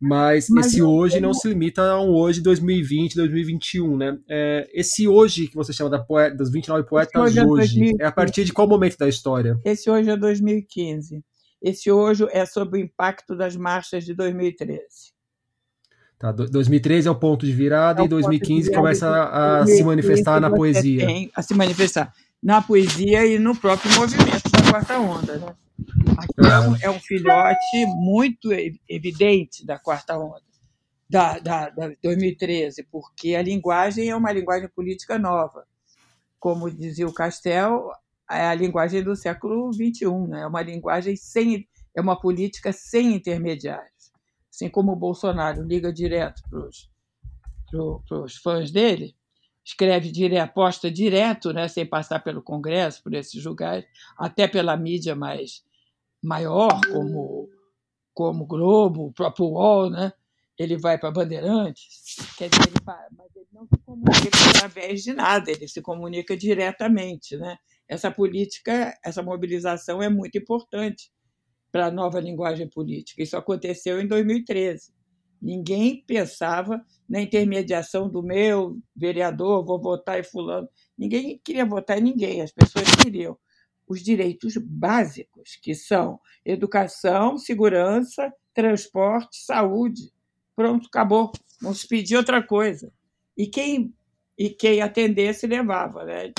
Mas, 0.00 0.48
mas 0.48 0.68
esse 0.68 0.82
hoje 0.82 1.16
tenho... 1.16 1.26
não 1.26 1.34
se 1.34 1.46
limita 1.46 1.82
a 1.82 2.00
um 2.00 2.08
hoje 2.08 2.40
2020, 2.40 3.14
2021, 3.16 3.96
né? 3.98 4.18
É, 4.26 4.70
esse 4.72 5.06
hoje 5.06 5.46
que 5.46 5.54
você 5.54 5.74
chama 5.74 5.90
da 5.90 5.98
poeta, 5.98 6.34
das 6.34 6.50
29 6.50 6.88
poetas 6.88 7.20
hoje, 7.20 7.38
é, 7.38 7.44
hoje 7.44 7.96
é 8.00 8.06
a 8.06 8.12
partir 8.12 8.44
de 8.44 8.52
qual 8.52 8.66
momento 8.66 8.96
da 8.96 9.06
história? 9.06 9.60
Esse 9.62 9.90
hoje 9.90 10.08
é 10.08 10.16
2015. 10.16 11.22
Esse 11.60 11.90
hoje 11.90 12.26
é 12.30 12.46
sobre 12.46 12.80
o 12.80 12.82
impacto 12.82 13.36
das 13.36 13.54
marchas 13.54 14.06
de 14.06 14.14
2013. 14.14 14.80
Tá, 16.18 16.32
2013 16.32 17.08
é 17.08 17.10
o 17.10 17.14
ponto 17.14 17.44
de 17.44 17.52
virada 17.52 18.02
é 18.02 18.04
e 18.06 18.08
2015 18.08 18.68
virada, 18.68 18.78
começa 18.78 19.24
a, 19.24 19.66
se 19.66 19.84
manifestar 19.84 20.40
na 20.40 20.50
poesia. 20.50 21.06
A 21.34 21.42
se 21.42 21.54
manifestar 21.54 22.12
na 22.42 22.62
poesia 22.62 23.26
e 23.26 23.38
no 23.38 23.54
próprio 23.54 23.92
movimento 23.94 24.50
da 24.50 24.70
quarta 24.70 24.98
onda. 24.98 25.36
Né? 25.36 25.54
É, 26.38 26.58
um, 26.60 26.76
é 26.76 26.90
um 26.90 27.00
filhote 27.00 27.86
muito 27.86 28.50
evidente 28.88 29.64
da 29.64 29.78
quarta 29.78 30.18
onda. 30.18 30.42
da, 31.08 31.38
da, 31.38 31.70
da 31.70 31.92
2013, 32.02 32.84
porque 32.84 33.34
a 33.34 33.42
linguagem 33.42 34.08
é 34.08 34.16
uma 34.16 34.32
linguagem 34.32 34.68
política 34.68 35.18
nova. 35.18 35.66
Como 36.38 36.70
dizia 36.70 37.06
o 37.06 37.12
Castel, 37.12 37.90
é 38.30 38.46
a 38.46 38.54
linguagem 38.54 39.02
do 39.02 39.16
século 39.16 39.72
XXI, 39.72 40.06
né? 40.28 40.42
é 40.42 40.46
uma 40.46 40.62
linguagem 40.62 41.16
sem, 41.16 41.68
é 41.94 42.00
uma 42.00 42.18
política 42.18 42.72
sem 42.72 43.14
intermediários. 43.14 44.12
Assim 44.48 44.68
como 44.68 44.92
o 44.92 44.96
Bolsonaro 44.96 45.62
liga 45.62 45.92
direto 45.92 46.42
para 46.48 48.20
os 48.20 48.36
fãs 48.36 48.70
dele, 48.70 49.14
escreve 49.64 50.10
direto, 50.10 50.42
aposta 50.42 50.90
direto, 50.90 51.52
né, 51.52 51.68
sem 51.68 51.86
passar 51.86 52.20
pelo 52.20 52.42
Congresso, 52.42 53.02
por 53.02 53.14
esses 53.14 53.44
lugares, 53.44 53.86
até 54.16 54.48
pela 54.48 54.76
mídia 54.76 55.14
mais 55.14 55.62
maior, 56.22 56.80
como 56.92 57.48
como 58.12 58.44
Globo, 58.44 59.06
o 59.06 59.12
próprio 59.12 59.46
UOL, 59.46 59.88
né? 59.88 60.12
ele 60.58 60.76
vai 60.76 60.98
para 60.98 61.10
Bandeirantes, 61.10 62.16
quer 62.36 62.50
dizer, 62.50 62.68
ele, 62.68 62.76
mas 62.84 63.34
ele 63.34 63.46
não 63.50 63.66
se 63.66 63.78
comunica 63.82 64.50
através 64.50 65.02
de 65.02 65.14
nada, 65.14 65.50
ele 65.50 65.66
se 65.66 65.80
comunica 65.80 66.36
diretamente. 66.36 67.34
Né? 67.38 67.56
Essa 67.88 68.10
política, 68.10 68.94
essa 69.02 69.22
mobilização 69.22 70.02
é 70.02 70.10
muito 70.10 70.36
importante 70.36 71.10
para 71.72 71.86
a 71.86 71.90
nova 71.90 72.20
linguagem 72.20 72.68
política. 72.68 73.22
Isso 73.22 73.38
aconteceu 73.38 74.02
em 74.02 74.06
2013. 74.06 74.92
Ninguém 75.40 76.04
pensava 76.06 76.84
na 77.08 77.22
intermediação 77.22 78.06
do 78.06 78.22
meu 78.22 78.76
vereador, 78.94 79.64
vou 79.64 79.80
votar 79.80 80.20
em 80.20 80.24
fulano. 80.24 80.68
Ninguém 80.98 81.40
queria 81.42 81.64
votar 81.64 81.96
em 81.96 82.02
ninguém, 82.02 82.42
as 82.42 82.52
pessoas 82.52 82.84
queriam 82.96 83.38
os 83.90 84.02
direitos 84.02 84.56
básicos, 84.56 85.58
que 85.60 85.74
são 85.74 86.20
educação, 86.44 87.36
segurança, 87.36 88.32
transporte, 88.54 89.36
saúde. 89.44 90.12
Pronto, 90.54 90.86
acabou. 90.86 91.32
Não 91.60 91.74
se 91.74 91.88
pedia 91.88 92.18
outra 92.18 92.42
coisa. 92.42 92.92
E 93.36 93.46
quem, 93.46 93.92
e 94.38 94.50
quem 94.50 94.80
atendesse 94.80 95.46
levava, 95.46 96.04
né? 96.04 96.32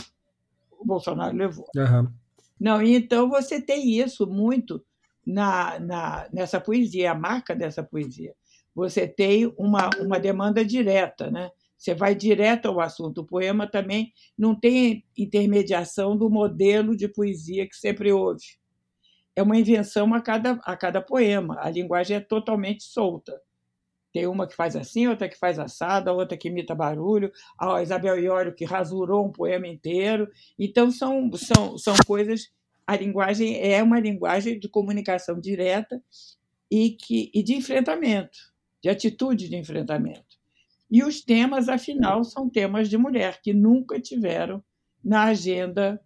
O 0.72 0.86
Bolsonaro 0.86 1.36
levou. 1.36 1.67
Uhum. 1.75 2.12
Não, 2.60 2.81
então 2.81 3.29
você 3.29 3.62
tem 3.62 4.00
isso 4.00 4.25
muito 4.25 4.84
na, 5.25 5.79
na, 5.79 6.29
nessa 6.31 6.60
poesia, 6.60 7.12
a 7.12 7.15
marca 7.15 7.55
dessa 7.55 7.84
poesia 7.84 8.34
você 8.74 9.08
tem 9.08 9.53
uma, 9.58 9.89
uma 10.00 10.20
demanda 10.20 10.63
direta, 10.63 11.29
né? 11.29 11.51
Você 11.82 11.96
vai 11.96 12.14
direto 12.14 12.68
ao 12.68 12.80
assunto. 12.80 13.22
O 13.22 13.26
poema 13.26 13.66
também 13.66 14.14
não 14.38 14.54
tem 14.54 15.04
intermediação 15.18 16.16
do 16.16 16.30
modelo 16.30 16.96
de 16.96 17.08
poesia 17.08 17.68
que 17.68 17.76
sempre 17.76 18.12
houve. 18.12 18.44
É 19.36 19.42
uma 19.42 19.58
invenção 19.58 20.14
a 20.14 20.22
cada, 20.22 20.60
a 20.64 20.78
cada 20.78 21.02
poema. 21.02 21.58
A 21.60 21.72
linguagem 21.72 22.18
é 22.18 22.20
totalmente 22.20 22.84
solta. 22.84 23.42
Tem 24.14 24.28
uma 24.28 24.46
que 24.46 24.56
faz 24.56 24.76
assim, 24.76 25.08
outra 25.08 25.28
que 25.28 25.40
faz 25.40 25.58
assada, 25.58 26.14
outra 26.14 26.38
que 26.38 26.50
imita 26.50 26.76
barulho, 26.76 27.32
a 27.58 27.82
Isabel 27.82 28.20
Iório 28.20 28.54
que 28.54 28.64
rasurou 28.64 29.26
um 29.26 29.32
poema 29.32 29.68
inteiro. 29.68 30.30
Então, 30.60 30.92
são, 30.92 31.32
são, 31.34 31.80
são 31.80 31.96
coisas. 32.06 32.52
A 32.86 32.96
linguagem 32.96 33.60
é 33.60 33.82
uma 33.82 34.00
linguagem 34.00 34.60
de 34.60 34.70
comunicação 34.70 35.40
direta 35.40 36.00
e, 36.70 36.92
que, 36.92 37.32
e 37.34 37.42
de 37.42 37.56
enfrentamento 37.56 38.52
de 38.84 38.90
atitude 38.90 39.48
de 39.48 39.56
enfrentamento. 39.56 40.31
E 40.92 41.04
os 41.04 41.22
temas, 41.22 41.70
afinal, 41.70 42.24
são 42.24 42.50
temas 42.50 42.90
de 42.90 42.98
mulher, 42.98 43.42
que 43.42 43.54
nunca 43.54 44.00
tiveram 44.00 44.62
na 45.02 45.24
agenda 45.24 46.02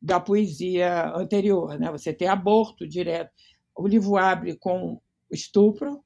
da 0.00 0.18
poesia 0.18 1.14
anterior. 1.14 1.78
Né? 1.78 1.90
Você 1.90 2.12
tem 2.12 2.26
aborto 2.26 2.88
direto. 2.88 3.30
O 3.76 3.86
livro 3.86 4.16
abre 4.16 4.56
com 4.56 4.98
estupro, 5.30 6.02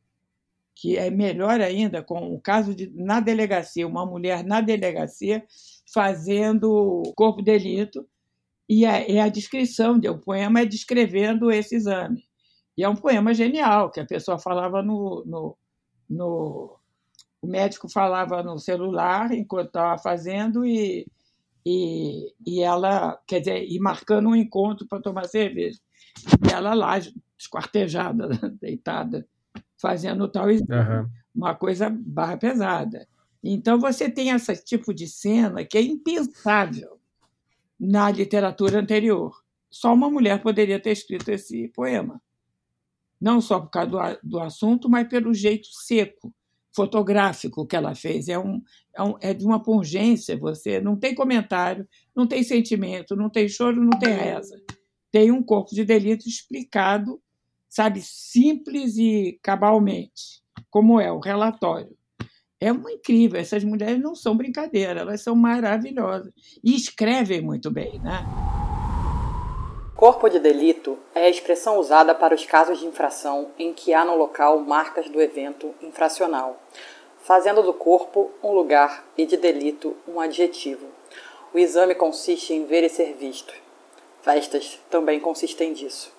que 0.75 0.97
é 0.97 1.09
melhor 1.09 1.61
ainda, 1.61 2.03
com 2.03 2.35
o 2.35 2.41
caso 2.41 2.75
de, 2.75 2.91
na 2.95 3.21
delegacia, 3.21 3.87
uma 3.87 4.05
mulher 4.05 4.43
na 4.43 4.61
delegacia 4.61 5.45
fazendo 5.93 7.03
corpo 7.17 7.41
de 7.41 7.53
delito, 7.53 8.09
e 8.69 8.85
é 8.85 9.21
a 9.21 9.29
descrição, 9.29 10.01
o 10.09 10.19
poema 10.19 10.61
é 10.61 10.65
descrevendo 10.65 11.51
esse 11.53 11.77
exame. 11.77 12.25
E 12.77 12.83
é 12.83 12.89
um 12.89 12.97
poema 12.97 13.33
genial, 13.33 13.91
que 13.91 14.01
a 14.01 14.07
pessoa 14.07 14.39
falava 14.39 14.83
no, 14.83 15.23
no 15.25 15.57
no 16.09 16.77
o 17.45 17.47
médico 17.47 17.89
falava 17.89 18.43
no 18.43 18.59
celular 18.59 19.31
enquanto 19.33 19.67
estava 19.67 19.99
fazendo 19.99 20.65
e, 20.65 21.07
e, 21.65 22.33
e 22.47 22.63
ela, 22.63 23.21
quer 23.27 23.41
dizer, 23.41 23.67
e 23.71 23.79
marcando 23.79 24.31
um 24.31 24.35
encontro 24.35 24.87
para 24.87 25.03
tomar 25.03 25.27
cerveja. 25.27 25.79
E 26.49 26.53
ela 26.53 26.73
lá, 26.73 26.95
esquartejada, 27.39 28.29
deitada, 28.59 29.29
fazendo 29.77 30.27
tal 30.27 30.47
uhum. 30.47 31.07
uma 31.35 31.55
coisa 31.55 31.91
barra 31.91 32.39
pesada. 32.39 33.07
Então 33.43 33.79
você 33.79 34.09
tem 34.09 34.31
esse 34.31 34.57
tipo 34.65 34.95
de 34.95 35.07
cena 35.07 35.67
que 35.67 35.77
é 35.77 35.83
impensável 35.83 36.99
na 37.79 38.11
literatura 38.11 38.81
anterior. 38.81 39.45
Só 39.71 39.93
uma 39.93 40.09
mulher 40.09 40.41
poderia 40.41 40.81
ter 40.81 40.93
escrito 40.93 41.29
esse 41.29 41.69
poema 41.69 42.23
não 43.21 43.41
só 43.41 43.59
por 43.59 43.71
causa 43.71 43.91
do, 44.23 44.29
do 44.29 44.41
assunto, 44.41 44.87
mas 44.87 45.09
pelo 45.09 45.33
jeito 45.33 45.69
seco, 45.69 46.31
fotográfico 46.75 47.66
que 47.66 47.76
ela 47.76 47.95
fez. 47.95 48.28
É, 48.28 48.38
um, 48.38 48.61
é, 48.95 49.02
um, 49.02 49.14
é 49.21 49.35
de 49.35 49.45
uma 49.45 49.62
pungência, 49.62 50.37
você 50.37 50.81
não 50.81 50.97
tem 50.97 51.14
comentário, 51.14 51.87
não 52.14 52.26
tem 52.26 52.43
sentimento, 52.43 53.16
não 53.16 53.31
tem 53.31 53.49
choro, 53.49 53.81
não 53.81 53.99
tem 53.99 54.12
reza. 54.14 54.61
Tem 55.11 55.31
um 55.31 55.43
corpo 55.43 55.75
de 55.75 55.85
delito 55.85 56.28
explicado, 56.28 57.21
sabe, 57.69 58.00
simples 58.02 58.97
e 58.97 59.38
cabalmente, 59.43 60.43
como 60.71 61.00
é 61.00 61.11
o 61.12 61.21
relatório. 61.21 61.97
É 62.61 62.73
uma 62.73 62.90
incrível, 62.90 63.38
essas 63.38 63.62
mulheres 63.62 64.00
não 64.00 64.14
são 64.14 64.37
brincadeira, 64.37 65.00
elas 65.00 65.21
são 65.21 65.37
maravilhosas 65.37 66.33
e 66.62 66.75
escrevem 66.75 67.43
muito 67.43 67.71
bem, 67.71 67.99
né? 68.00 68.53
Corpo 70.04 70.28
de 70.28 70.38
delito 70.38 70.99
é 71.14 71.25
a 71.25 71.30
expressão 71.30 71.78
usada 71.78 72.14
para 72.14 72.34
os 72.34 72.44
casos 72.44 72.78
de 72.78 72.87
infração 72.87 73.49
em 73.58 73.73
que 73.73 73.94
há 73.94 74.04
no 74.04 74.14
local 74.14 74.58
marcas 74.58 75.08
do 75.08 75.18
evento 75.18 75.75
infracional, 75.80 76.61
fazendo 77.20 77.62
do 77.62 77.73
corpo 77.73 78.30
um 78.42 78.52
lugar 78.52 79.02
e 79.16 79.25
de 79.25 79.38
delito 79.38 79.96
um 80.06 80.20
adjetivo. 80.20 80.88
O 81.54 81.58
exame 81.58 81.94
consiste 81.94 82.52
em 82.52 82.66
ver 82.66 82.84
e 82.84 82.90
ser 82.90 83.14
visto. 83.14 83.54
Festas 84.20 84.78
também 84.90 85.18
consistem 85.18 85.73
disso. 85.73 86.12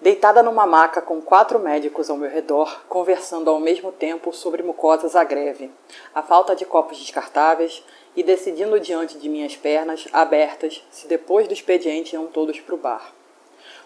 Deitada 0.00 0.40
numa 0.40 0.64
maca 0.64 1.02
com 1.02 1.20
quatro 1.20 1.58
médicos 1.58 2.08
ao 2.08 2.16
meu 2.16 2.30
redor, 2.30 2.82
conversando 2.88 3.50
ao 3.50 3.58
mesmo 3.58 3.90
tempo 3.90 4.32
sobre 4.32 4.62
mucosas 4.62 5.16
à 5.16 5.24
greve, 5.24 5.68
a 6.14 6.22
falta 6.22 6.54
de 6.54 6.64
copos 6.64 6.98
descartáveis 6.98 7.82
e 8.16 8.22
decidindo 8.22 8.78
diante 8.78 9.18
de 9.18 9.28
minhas 9.28 9.56
pernas 9.56 10.06
abertas 10.12 10.82
se 10.90 11.06
depois 11.06 11.46
do 11.46 11.54
expediente 11.54 12.14
iam 12.14 12.26
todos 12.26 12.60
para 12.60 12.74
o 12.74 12.78
bar. 12.78 13.12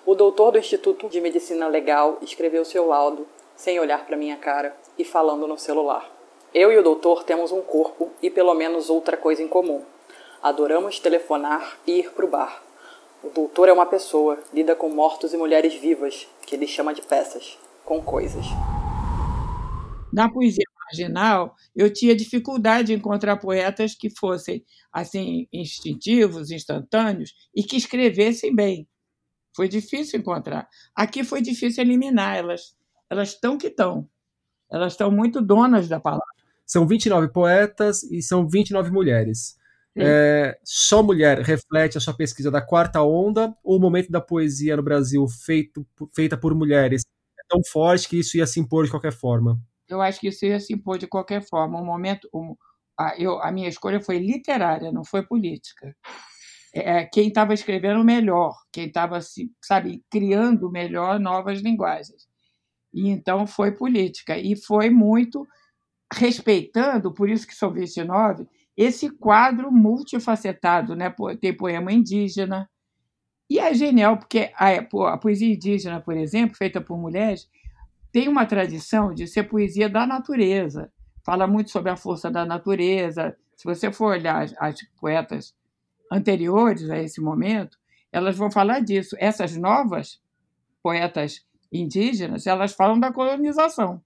O 0.05 0.15
doutor 0.15 0.53
do 0.53 0.59
Instituto 0.59 1.09
de 1.09 1.21
Medicina 1.21 1.69
Legal 1.69 2.19
escreveu 2.23 2.65
seu 2.65 2.87
laudo, 2.87 3.27
sem 3.57 3.79
olhar 3.81 4.07
para 4.07 4.17
minha 4.17 4.37
cara 4.37 4.77
e 4.99 5.05
falando 5.05 5.47
no 5.47 5.59
celular. 5.59 6.11
Eu 6.55 6.73
e 6.73 6.79
o 6.79 6.83
doutor 6.83 7.25
temos 7.25 7.53
um 7.53 7.61
corpo 7.61 8.11
e 8.23 8.31
pelo 8.31 8.55
menos 8.55 8.89
outra 8.89 9.17
coisa 9.17 9.43
em 9.43 9.49
comum. 9.49 9.83
Adoramos 10.43 10.99
telefonar 10.99 11.79
e 11.87 12.01
ir 12.01 12.13
para 12.13 12.25
o 12.25 12.29
bar. 12.29 12.63
O 13.23 13.29
doutor 13.31 13.69
é 13.69 13.73
uma 13.73 13.85
pessoa, 13.85 14.39
lida 14.55 14.77
com 14.77 14.89
mortos 14.89 15.35
e 15.35 15.37
mulheres 15.37 15.75
vivas, 15.75 16.29
que 16.47 16.55
ele 16.55 16.67
chama 16.67 16.95
de 16.95 17.03
peças, 17.03 17.59
com 17.85 18.01
coisas. 18.01 18.47
Na 20.13 20.31
poesia 20.31 20.68
marginal, 20.89 21.55
eu 21.75 21.93
tinha 21.93 22.17
dificuldade 22.17 22.93
em 22.93 22.97
encontrar 22.97 23.37
poetas 23.37 23.95
que 23.95 24.11
fossem 24.11 24.65
assim 24.93 25.47
instintivos, 25.53 26.51
instantâneos 26.51 27.33
e 27.55 27.63
que 27.63 27.77
escrevessem 27.77 28.55
bem. 28.55 28.89
Foi 29.55 29.69
difícil 29.69 30.21
encontrar. 30.21 30.69
Aqui 30.95 31.25
foi 31.25 31.43
difícil 31.43 31.83
eliminar 31.83 32.37
elas. 32.37 32.77
Elas 33.11 33.31
estão 33.31 33.59
que 33.59 33.69
estão. 33.69 34.09
Elas 34.71 34.93
estão 34.93 35.11
muito 35.11 35.41
donas 35.41 35.89
da 35.89 35.99
palavra. 35.99 36.27
São 36.67 36.87
29 36.87 37.29
poetas 37.29 38.03
e 38.05 38.23
são 38.23 38.47
29 38.47 38.91
mulheres. 38.91 39.57
É, 40.01 40.57
só 40.63 41.03
mulher 41.03 41.41
reflete 41.41 41.99
a 41.99 42.01
sua 42.01 42.15
pesquisa 42.15 42.53
da 42.53 42.61
quarta 42.61 43.03
onda 43.03 43.53
ou 43.65 43.79
o 43.79 43.81
momento 43.81 44.13
da 44.13 44.21
poesia 44.21 44.77
no 44.77 44.83
Brasil 44.83 45.27
feito, 45.27 45.85
feita 46.15 46.37
por 46.37 46.55
mulheres 46.55 47.03
é 47.37 47.43
tão 47.49 47.61
forte 47.65 48.09
que 48.09 48.19
isso 48.19 48.37
ia 48.37 48.47
se 48.47 48.61
impor 48.61 48.85
de 48.85 48.91
qualquer 48.91 49.13
forma? 49.13 49.61
Eu 49.89 50.03
acho 50.03 50.21
que 50.21 50.29
isso 50.29 50.45
ia 50.45 50.61
se 50.61 50.73
impor 50.75 50.99
de 50.99 51.07
qualquer 51.07 51.43
forma. 51.43 51.81
Um 51.81 51.85
momento, 51.85 52.29
um, 52.33 52.55
a, 52.99 53.15
eu, 53.19 53.41
a 53.43 53.51
minha 53.51 53.69
escolha 53.69 54.01
foi 54.01 54.19
literária, 54.19 54.93
não 54.93 55.05
foi 55.05 55.23
política. 55.23 55.95
É, 56.75 56.99
é 56.99 57.05
quem 57.07 57.29
estava 57.29 57.55
escrevendo 57.55 58.05
melhor, 58.05 58.55
quem 58.73 58.87
estava, 58.87 59.19
sabe, 59.63 60.03
criando 60.11 60.71
melhor 60.71 61.19
novas 61.19 61.61
linguagens. 61.61 62.29
E 62.93 63.09
então 63.09 63.47
foi 63.47 63.73
política. 63.73 64.37
E 64.37 64.57
foi 64.57 64.91
muito 64.91 65.47
respeitando, 66.13 67.13
por 67.13 67.29
isso 67.29 67.47
que 67.47 67.55
são 67.55 67.73
29, 67.73 68.47
esse 68.77 69.11
quadro 69.11 69.71
multifacetado. 69.73 70.95
Né? 70.97 71.15
Tem 71.41 71.57
poema 71.57 71.93
indígena. 71.93 72.69
E 73.51 73.59
é 73.59 73.73
genial, 73.73 74.19
porque 74.19 74.53
a, 74.57 74.69
a 75.13 75.19
poesia 75.19 75.55
indígena, 75.55 76.01
por 76.01 76.17
exemplo, 76.17 76.57
feita 76.57 76.81
por 76.81 76.99
mulheres, 76.99 77.49
tem 78.13 78.29
uma 78.29 78.47
tradição 78.47 79.13
de 79.13 79.27
ser 79.27 79.45
poesia 79.45 79.89
da 79.89 80.07
natureza. 80.07 80.91
Fala 81.25 81.47
muito 81.47 81.71
sobre 81.71 81.91
a 81.91 81.97
força 81.97 82.31
da 82.31 82.45
natureza. 82.45 83.37
Se 83.57 83.65
você 83.65 83.93
for 83.93 84.13
olhar 84.13 84.43
as, 84.43 84.55
as 84.59 84.83
poetas 85.01 85.55
anteriores 86.11 86.89
a 86.91 86.99
esse 86.99 87.21
momento, 87.21 87.79
elas 88.11 88.37
vão 88.37 88.51
falar 88.51 88.81
disso. 88.81 89.15
Essas 89.19 89.57
novas 89.57 90.21
poetas 90.83 91.47
indígenas, 91.73 92.47
elas 92.47 92.73
falam 92.73 92.99
da 92.99 93.13
colonização. 93.13 94.03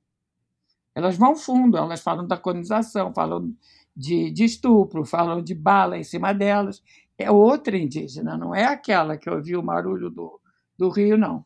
Elas 0.95 1.17
vão 1.17 1.37
fundo, 1.37 1.77
elas 1.77 2.01
falam 2.01 2.27
da 2.27 2.37
colonização, 2.37 3.15
falam 3.15 3.55
de, 3.97 4.31
de 4.31 4.45
estupro, 4.45 5.05
falam 5.05 5.43
de 5.43 5.55
bala 5.55 5.97
em 5.97 6.05
cima 6.05 6.33
delas. 6.33 6.83
É 7.17 7.31
outra 7.31 7.77
indígena, 7.77 8.37
não 8.37 8.55
é 8.55 8.65
aquela 8.65 9.17
que 9.17 9.31
ouviu 9.31 9.61
o 9.61 9.63
barulho 9.63 10.11
do, 10.11 10.41
do 10.77 10.89
rio, 10.89 11.17
não. 11.17 11.45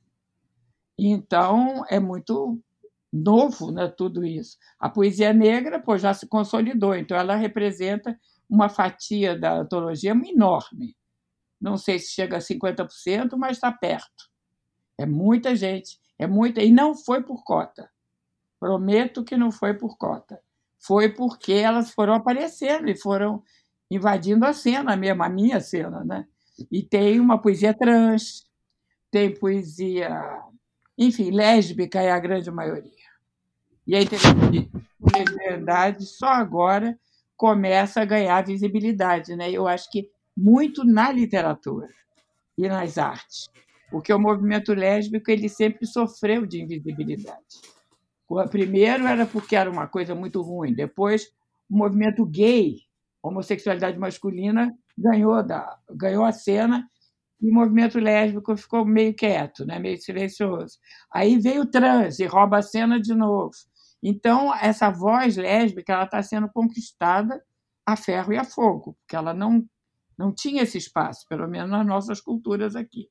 Então, 0.99 1.85
é 1.88 2.00
muito 2.00 2.61
novo 3.12 3.71
né, 3.71 3.88
tudo 3.88 4.25
isso. 4.25 4.57
A 4.79 4.88
poesia 4.88 5.33
negra 5.33 5.81
pô, 5.81 5.97
já 5.97 6.12
se 6.15 6.26
consolidou, 6.26 6.95
então 6.95 7.17
ela 7.17 7.37
representa 7.37 8.19
uma 8.49 8.69
fatia 8.69 9.38
da 9.38 9.55
antologia 9.55 10.12
enorme. 10.12 10.97
Não 11.61 11.76
sei 11.76 11.99
se 11.99 12.12
chega 12.12 12.37
a 12.37 12.41
50%, 12.41 13.37
mas 13.37 13.57
está 13.57 13.73
perto. 13.73 14.31
É 14.99 15.07
muita 15.07 15.57
gente, 15.57 15.99
é 16.19 16.26
muita. 16.26 16.62
E 16.62 16.71
não 16.71 16.95
foi 16.95 17.23
por 17.23 17.43
cota. 17.45 17.91
Prometo 18.61 19.25
que 19.25 19.37
não 19.37 19.50
foi 19.50 19.75
por 19.75 19.97
cota. 19.97 20.41
Foi 20.79 21.09
porque 21.09 21.53
elas 21.53 21.91
foram 21.91 22.15
aparecendo 22.15 22.88
e 22.88 22.97
foram 22.97 23.43
invadindo 23.91 24.45
a 24.47 24.53
cena 24.53 24.97
mesmo, 24.97 25.23
a 25.23 25.29
minha 25.29 25.61
cena. 25.61 26.05
Né? 26.05 26.26
E 26.71 26.83
tem 26.83 27.21
uma 27.21 27.41
poesia 27.41 27.75
trans, 27.75 28.47
tem 29.11 29.35
poesia, 29.35 30.43
enfim, 30.99 31.31
lésbica 31.31 32.00
é 32.00 32.11
a 32.11 32.19
grande 32.19 32.50
maioria. 32.50 32.93
E 33.87 33.95
a 33.95 34.00
verdade 35.49 36.05
só 36.05 36.29
agora 36.29 36.99
começa 37.37 38.00
a 38.00 38.05
ganhar 38.05 38.45
visibilidade. 38.45 39.37
Né? 39.37 39.50
Eu 39.50 39.69
acho 39.69 39.91
que 39.91 40.11
muito 40.37 40.85
na 40.85 41.12
literatura 41.12 41.88
e 42.59 42.69
nas 42.69 42.99
artes, 42.99 43.49
porque 43.91 44.12
o 44.12 44.19
movimento 44.19 44.73
lésbico 44.75 45.31
ele 45.31 45.49
sempre 45.49 45.87
sofreu 45.87 46.47
de 46.47 46.62
invisibilidade. 46.62 47.61
Primeiro 48.50 49.07
era 49.07 49.25
porque 49.25 49.55
era 49.55 49.71
uma 49.71 49.87
coisa 49.87 50.15
muito 50.15 50.43
ruim, 50.43 50.75
depois 50.75 51.31
o 51.71 51.76
movimento 51.76 52.25
gay, 52.25 52.81
homossexualidade 53.23 53.99
masculina, 53.99 54.76
ganhou, 54.97 55.43
da, 55.43 55.79
ganhou 55.91 56.25
a 56.25 56.33
cena 56.33 56.88
e 57.40 57.50
o 57.50 57.55
movimento 57.55 57.99
lésbico 57.99 58.57
ficou 58.57 58.85
meio 58.85 59.14
quieto, 59.14 59.64
né? 59.64 59.78
meio 59.78 60.00
silencioso. 60.00 60.78
Aí 61.12 61.38
veio 61.38 61.62
o 61.62 61.66
trans 61.66 62.19
e 62.19 62.26
rouba 62.26 62.59
a 62.59 62.62
cena 62.62 63.00
de 63.00 63.14
novo. 63.14 63.52
Então, 64.02 64.55
essa 64.55 64.90
voz 64.90 65.37
lésbica 65.37 65.93
ela 65.93 66.05
está 66.05 66.23
sendo 66.23 66.49
conquistada 66.49 67.43
a 67.85 67.97
ferro 67.97 68.33
e 68.33 68.37
a 68.37 68.45
fogo, 68.45 68.97
porque 69.00 69.16
ela 69.16 69.35
não, 69.35 69.64
não 70.16 70.33
tinha 70.33 70.62
esse 70.62 70.78
espaço, 70.78 71.26
pelo 71.28 71.47
menos 71.47 71.71
nas 71.71 71.87
nossas 71.87 72.21
culturas 72.21 72.75
aqui. 72.75 73.09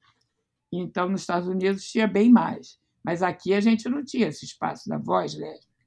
Então, 0.71 1.09
nos 1.09 1.21
Estados 1.21 1.47
Unidos 1.47 1.83
tinha 1.85 2.07
bem 2.07 2.31
mais. 2.31 2.79
Mas 3.03 3.21
aqui 3.21 3.53
a 3.53 3.61
gente 3.61 3.87
não 3.87 4.03
tinha 4.03 4.27
esse 4.27 4.45
espaço 4.45 4.89
da 4.89 4.97
voz 4.97 5.35
lésbica. 5.35 5.85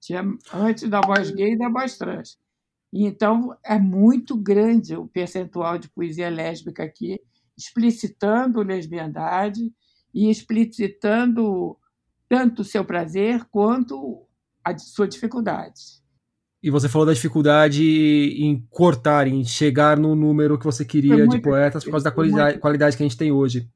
Tinha 0.00 0.22
antes 0.52 0.88
da 0.88 1.00
voz 1.00 1.30
gay 1.30 1.52
e 1.52 1.58
da 1.58 1.68
voz 1.68 1.96
trans. 1.96 2.38
Então, 2.92 3.56
é 3.64 3.78
muito 3.78 4.36
grande 4.36 4.96
o 4.96 5.06
percentual 5.06 5.78
de 5.78 5.88
poesia 5.88 6.28
lésbica 6.28 6.82
aqui, 6.82 7.20
explicitando 7.58 8.62
lesbiandade 8.62 9.72
e 10.14 10.30
explicitando 10.30 11.76
tanto 12.28 12.62
o 12.62 12.64
seu 12.64 12.84
prazer 12.84 13.44
quanto 13.50 14.24
a 14.64 14.76
sua 14.78 15.08
dificuldade. 15.08 15.98
E 16.62 16.70
você 16.70 16.88
falou 16.88 17.06
da 17.06 17.12
dificuldade 17.12 17.84
em 17.84 18.66
cortar, 18.70 19.26
em 19.26 19.44
chegar 19.44 19.98
no 19.98 20.14
número 20.14 20.58
que 20.58 20.64
você 20.64 20.84
queria 20.84 21.26
de 21.26 21.40
poetas 21.40 21.84
por 21.84 21.90
causa 21.90 22.04
da 22.04 22.10
qualidade, 22.10 22.58
qualidade 22.58 22.96
que 22.96 23.02
a 23.02 23.06
gente 23.06 23.16
tem 23.16 23.30
hoje. 23.30 23.68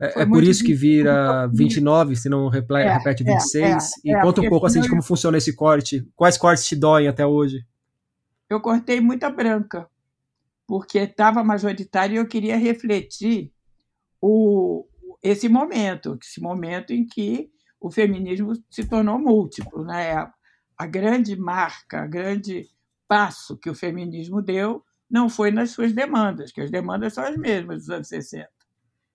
É, 0.00 0.22
é 0.22 0.26
por 0.26 0.42
isso 0.42 0.64
que 0.64 0.72
vira 0.72 1.46
29, 1.48 2.16
se 2.16 2.30
não 2.30 2.48
repete, 2.48 2.88
é, 2.88 2.96
repete 2.96 3.22
26. 3.22 3.64
É, 4.06 4.10
é, 4.10 4.18
e 4.18 4.22
conta 4.22 4.40
um 4.40 4.48
pouco 4.48 4.66
assim 4.66 4.80
de 4.80 4.88
como 4.88 5.02
funciona 5.02 5.36
esse 5.36 5.54
corte. 5.54 6.06
Quais 6.16 6.38
cortes 6.38 6.66
te 6.66 6.74
doem 6.74 7.06
até 7.06 7.26
hoje? 7.26 7.66
Eu 8.48 8.60
cortei 8.60 9.00
muita 9.00 9.28
branca, 9.28 9.86
porque 10.70 11.00
estava 11.00 11.42
majoritário 11.42 12.14
e 12.14 12.18
eu 12.18 12.28
queria 12.28 12.56
refletir 12.56 13.52
o, 14.22 14.86
esse 15.20 15.48
momento, 15.48 16.16
esse 16.22 16.40
momento 16.40 16.92
em 16.92 17.04
que 17.04 17.50
o 17.80 17.90
feminismo 17.90 18.52
se 18.70 18.88
tornou 18.88 19.18
múltiplo. 19.18 19.84
Né? 19.84 20.14
A 20.78 20.86
grande 20.86 21.34
marca, 21.34 22.02
a 22.02 22.06
grande 22.06 22.68
passo 23.08 23.58
que 23.58 23.68
o 23.68 23.74
feminismo 23.74 24.40
deu 24.40 24.84
não 25.10 25.28
foi 25.28 25.50
nas 25.50 25.70
suas 25.70 25.92
demandas, 25.92 26.52
que 26.52 26.60
as 26.60 26.70
demandas 26.70 27.14
são 27.14 27.24
as 27.24 27.36
mesmas 27.36 27.78
dos 27.78 27.90
anos 27.90 28.06
60 28.06 28.48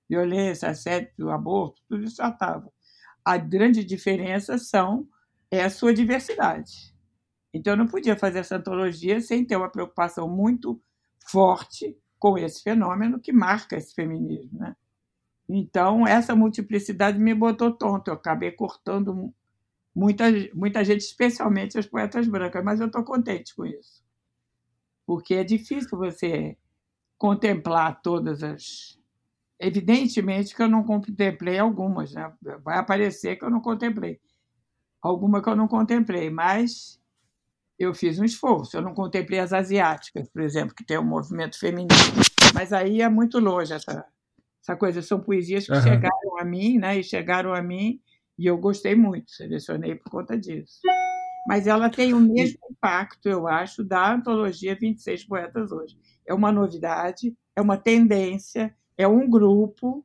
violência, 0.10 0.70
assédio, 0.70 1.30
aborto, 1.30 1.82
tudo 1.88 2.04
isso 2.04 2.18
já 2.18 2.28
estava. 2.28 2.70
A 3.24 3.38
grande 3.38 3.82
diferença 3.86 4.58
são 4.58 5.08
é 5.50 5.64
a 5.64 5.70
sua 5.70 5.94
diversidade. 5.94 6.94
Então, 7.54 7.72
eu 7.72 7.78
não 7.78 7.88
podia 7.88 8.18
fazer 8.18 8.40
essa 8.40 8.58
antologia 8.58 9.22
sem 9.22 9.46
ter 9.46 9.56
uma 9.56 9.72
preocupação 9.72 10.28
muito 10.28 10.84
forte 11.26 11.98
com 12.20 12.38
esse 12.38 12.62
fenômeno 12.64 13.20
que 13.20 13.32
marca 13.32 13.76
esse 13.76 13.94
feminismo. 13.94 14.60
Né? 14.60 14.76
Então, 15.48 16.08
essa 16.08 16.36
multiplicidade 16.36 17.20
me 17.20 17.34
botou 17.34 17.72
tonto. 17.72 18.10
Eu 18.10 18.16
acabei 18.16 18.52
cortando 18.52 19.34
muita, 19.94 20.26
muita 20.54 20.84
gente, 20.84 21.02
especialmente 21.02 21.78
as 21.78 21.86
poetas 21.86 22.28
brancas, 22.28 22.64
mas 22.64 22.80
eu 22.80 22.88
estou 22.88 23.04
contente 23.04 23.56
com 23.56 23.66
isso. 23.66 24.04
Porque 25.06 25.36
é 25.36 25.44
difícil 25.44 25.98
você 25.98 26.58
contemplar 27.18 28.02
todas 28.02 28.44
as, 28.44 29.00
Evidentemente 29.60 30.54
que 30.54 30.62
eu 30.62 30.68
não 30.68 30.84
contemplei 30.84 31.58
algumas, 31.58 32.14
né? 32.14 32.32
vai 32.62 32.78
aparecer 32.78 33.38
que 33.38 33.46
eu 33.46 33.50
não 33.50 33.62
contemplei. 33.62 34.20
Alguma 35.02 35.42
que 35.42 35.48
eu 35.48 35.56
não 35.56 35.68
contemplei, 35.68 36.30
mas 36.30 37.00
eu 37.78 37.94
fiz 37.94 38.20
um 38.20 38.24
esforço. 38.24 38.76
Eu 38.76 38.82
não 38.82 38.94
contemplei 38.94 39.40
as 39.40 39.54
asiáticas, 39.54 40.30
por 40.30 40.42
exemplo, 40.42 40.76
que 40.76 40.86
tem 40.86 40.98
um 40.98 41.06
movimento 41.06 41.60
feminino. 41.60 41.90
Mas 42.54 42.72
aí 42.72 43.02
é 43.02 43.10
muito 43.10 43.40
longe 43.40 43.74
essa, 43.74 44.06
essa 44.62 44.76
coisa. 44.76 45.02
São 45.02 45.20
poesias 45.20 45.66
que 45.66 45.74
uhum. 45.74 45.82
chegaram 45.82 46.40
a 46.40 46.46
mim, 46.46 46.78
né? 46.78 47.00
E 47.00 47.04
chegaram 47.04 47.54
a 47.54 47.62
mim 47.62 48.00
e 48.38 48.46
eu 48.46 48.58
gostei 48.58 48.96
muito. 48.96 49.32
Selecionei 49.32 49.96
por 49.96 50.10
conta 50.10 50.38
disso. 50.38 50.80
Mas 51.48 51.68
ela 51.68 51.90
tem 51.90 52.14
o 52.14 52.20
mesmo 52.20 52.60
impacto, 52.72 53.28
eu 53.30 53.48
acho, 53.48 53.84
da 53.84 54.14
antologia 54.14 54.76
26 54.76 55.26
Poetas 55.26 55.72
hoje. 55.72 55.98
É 56.26 56.34
uma 56.34 56.52
novidade, 56.52 57.36
é 57.56 57.62
uma 57.62 57.78
tendência, 57.78 58.76
é 58.98 59.08
um 59.08 59.30
grupo 59.30 60.04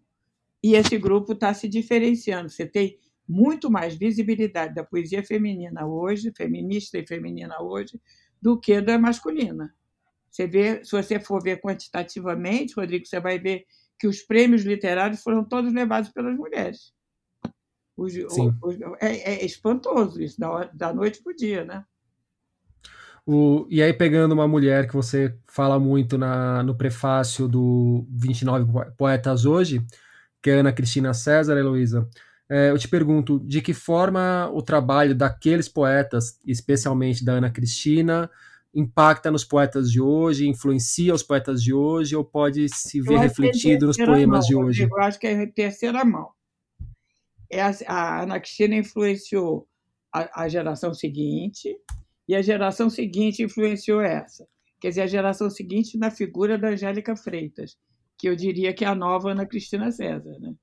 e 0.63 0.75
esse 0.75 0.99
grupo 0.99 1.33
está 1.33 1.55
se 1.55 1.67
diferenciando. 1.67 2.51
Você 2.51 2.67
tem 2.67 2.99
muito 3.31 3.71
mais 3.71 3.95
visibilidade 3.95 4.75
da 4.75 4.83
poesia 4.83 5.23
feminina 5.23 5.87
hoje, 5.87 6.33
feminista 6.37 6.99
e 6.99 7.07
feminina 7.07 7.62
hoje, 7.62 8.01
do 8.43 8.59
que 8.59 8.81
da 8.81 8.99
masculina. 8.99 9.73
Você 10.29 10.49
vê, 10.49 10.85
se 10.85 10.90
você 10.90 11.21
for 11.21 11.40
ver 11.43 11.61
quantitativamente, 11.61 12.75
Rodrigo, 12.75 13.07
você 13.07 13.21
vai 13.21 13.38
ver 13.38 13.64
que 13.99 14.09
os 14.09 14.23
prêmios 14.23 14.62
literários 14.62 15.23
foram 15.23 15.45
todos 15.45 15.73
levados 15.73 16.11
pelas 16.11 16.37
mulheres. 16.37 16.93
Os, 17.97 18.14
os, 18.14 18.81
é, 19.01 19.35
é, 19.35 19.45
espantoso 19.45 20.21
isso, 20.21 20.40
da, 20.40 20.64
da 20.73 20.93
noite 20.93 21.23
para 21.23 21.33
o 21.33 21.37
dia, 21.37 21.64
né? 21.64 21.85
O, 23.27 23.66
e 23.69 23.81
aí, 23.83 23.93
pegando 23.93 24.33
uma 24.33 24.49
mulher 24.49 24.88
que 24.88 24.95
você 24.95 25.37
fala 25.47 25.79
muito 25.79 26.19
na, 26.19 26.62
no 26.62 26.75
prefácio 26.75 27.47
do 27.47 28.07
29 28.11 28.90
Poetas 28.97 29.45
Hoje, 29.45 29.85
que 30.43 30.51
é 30.51 30.55
Ana 30.55 30.73
Cristina 30.73 31.12
César, 31.12 31.57
Heloísa, 31.57 32.09
eu 32.51 32.79
te 32.79 32.89
pergunto, 32.89 33.39
de 33.41 33.61
que 33.61 33.73
forma 33.73 34.51
o 34.53 34.61
trabalho 34.61 35.15
daqueles 35.15 35.69
poetas, 35.69 36.41
especialmente 36.45 37.25
da 37.25 37.35
Ana 37.35 37.51
Cristina, 37.51 38.29
impacta 38.75 39.31
nos 39.31 39.45
poetas 39.45 39.91
de 39.91 40.01
hoje, 40.01 40.49
influencia 40.49 41.15
os 41.15 41.23
poetas 41.23 41.63
de 41.63 41.73
hoje, 41.73 42.17
ou 42.17 42.25
pode 42.25 42.69
se 42.69 43.01
ver 43.01 43.15
é 43.15 43.19
refletido 43.19 43.87
nos 43.87 43.97
poemas 43.97 44.49
mão, 44.49 44.49
de 44.49 44.57
hoje? 44.57 44.83
Eu 44.83 45.01
acho 45.01 45.19
que 45.19 45.27
é 45.27 45.47
terceira 45.47 46.05
mão. 46.05 46.31
É 47.49 47.63
a, 47.63 47.73
a 47.87 48.23
Ana 48.23 48.41
Cristina 48.41 48.77
influenciou 48.77 49.69
a, 50.13 50.43
a 50.43 50.49
geração 50.49 50.93
seguinte, 50.93 51.77
e 52.29 52.35
a 52.35 52.43
geração 52.43 52.89
seguinte 52.89 53.43
influenciou 53.43 54.01
essa. 54.01 54.47
Quer 54.81 54.91
dizer, 54.91 55.03
a 55.03 55.07
geração 55.07 55.51
seguinte 55.51 55.99
na 55.99 56.11
figura 56.11 56.57
da 56.57 56.69
Angélica 56.69 57.17
Freitas, 57.17 57.77
que 58.17 58.29
eu 58.29 58.37
diria 58.37 58.73
que 58.73 58.85
é 58.85 58.89
a 58.89 58.95
nova 58.95 59.33
Ana 59.33 59.45
Cristina 59.45 59.91
César. 59.91 60.39
Né? 60.39 60.55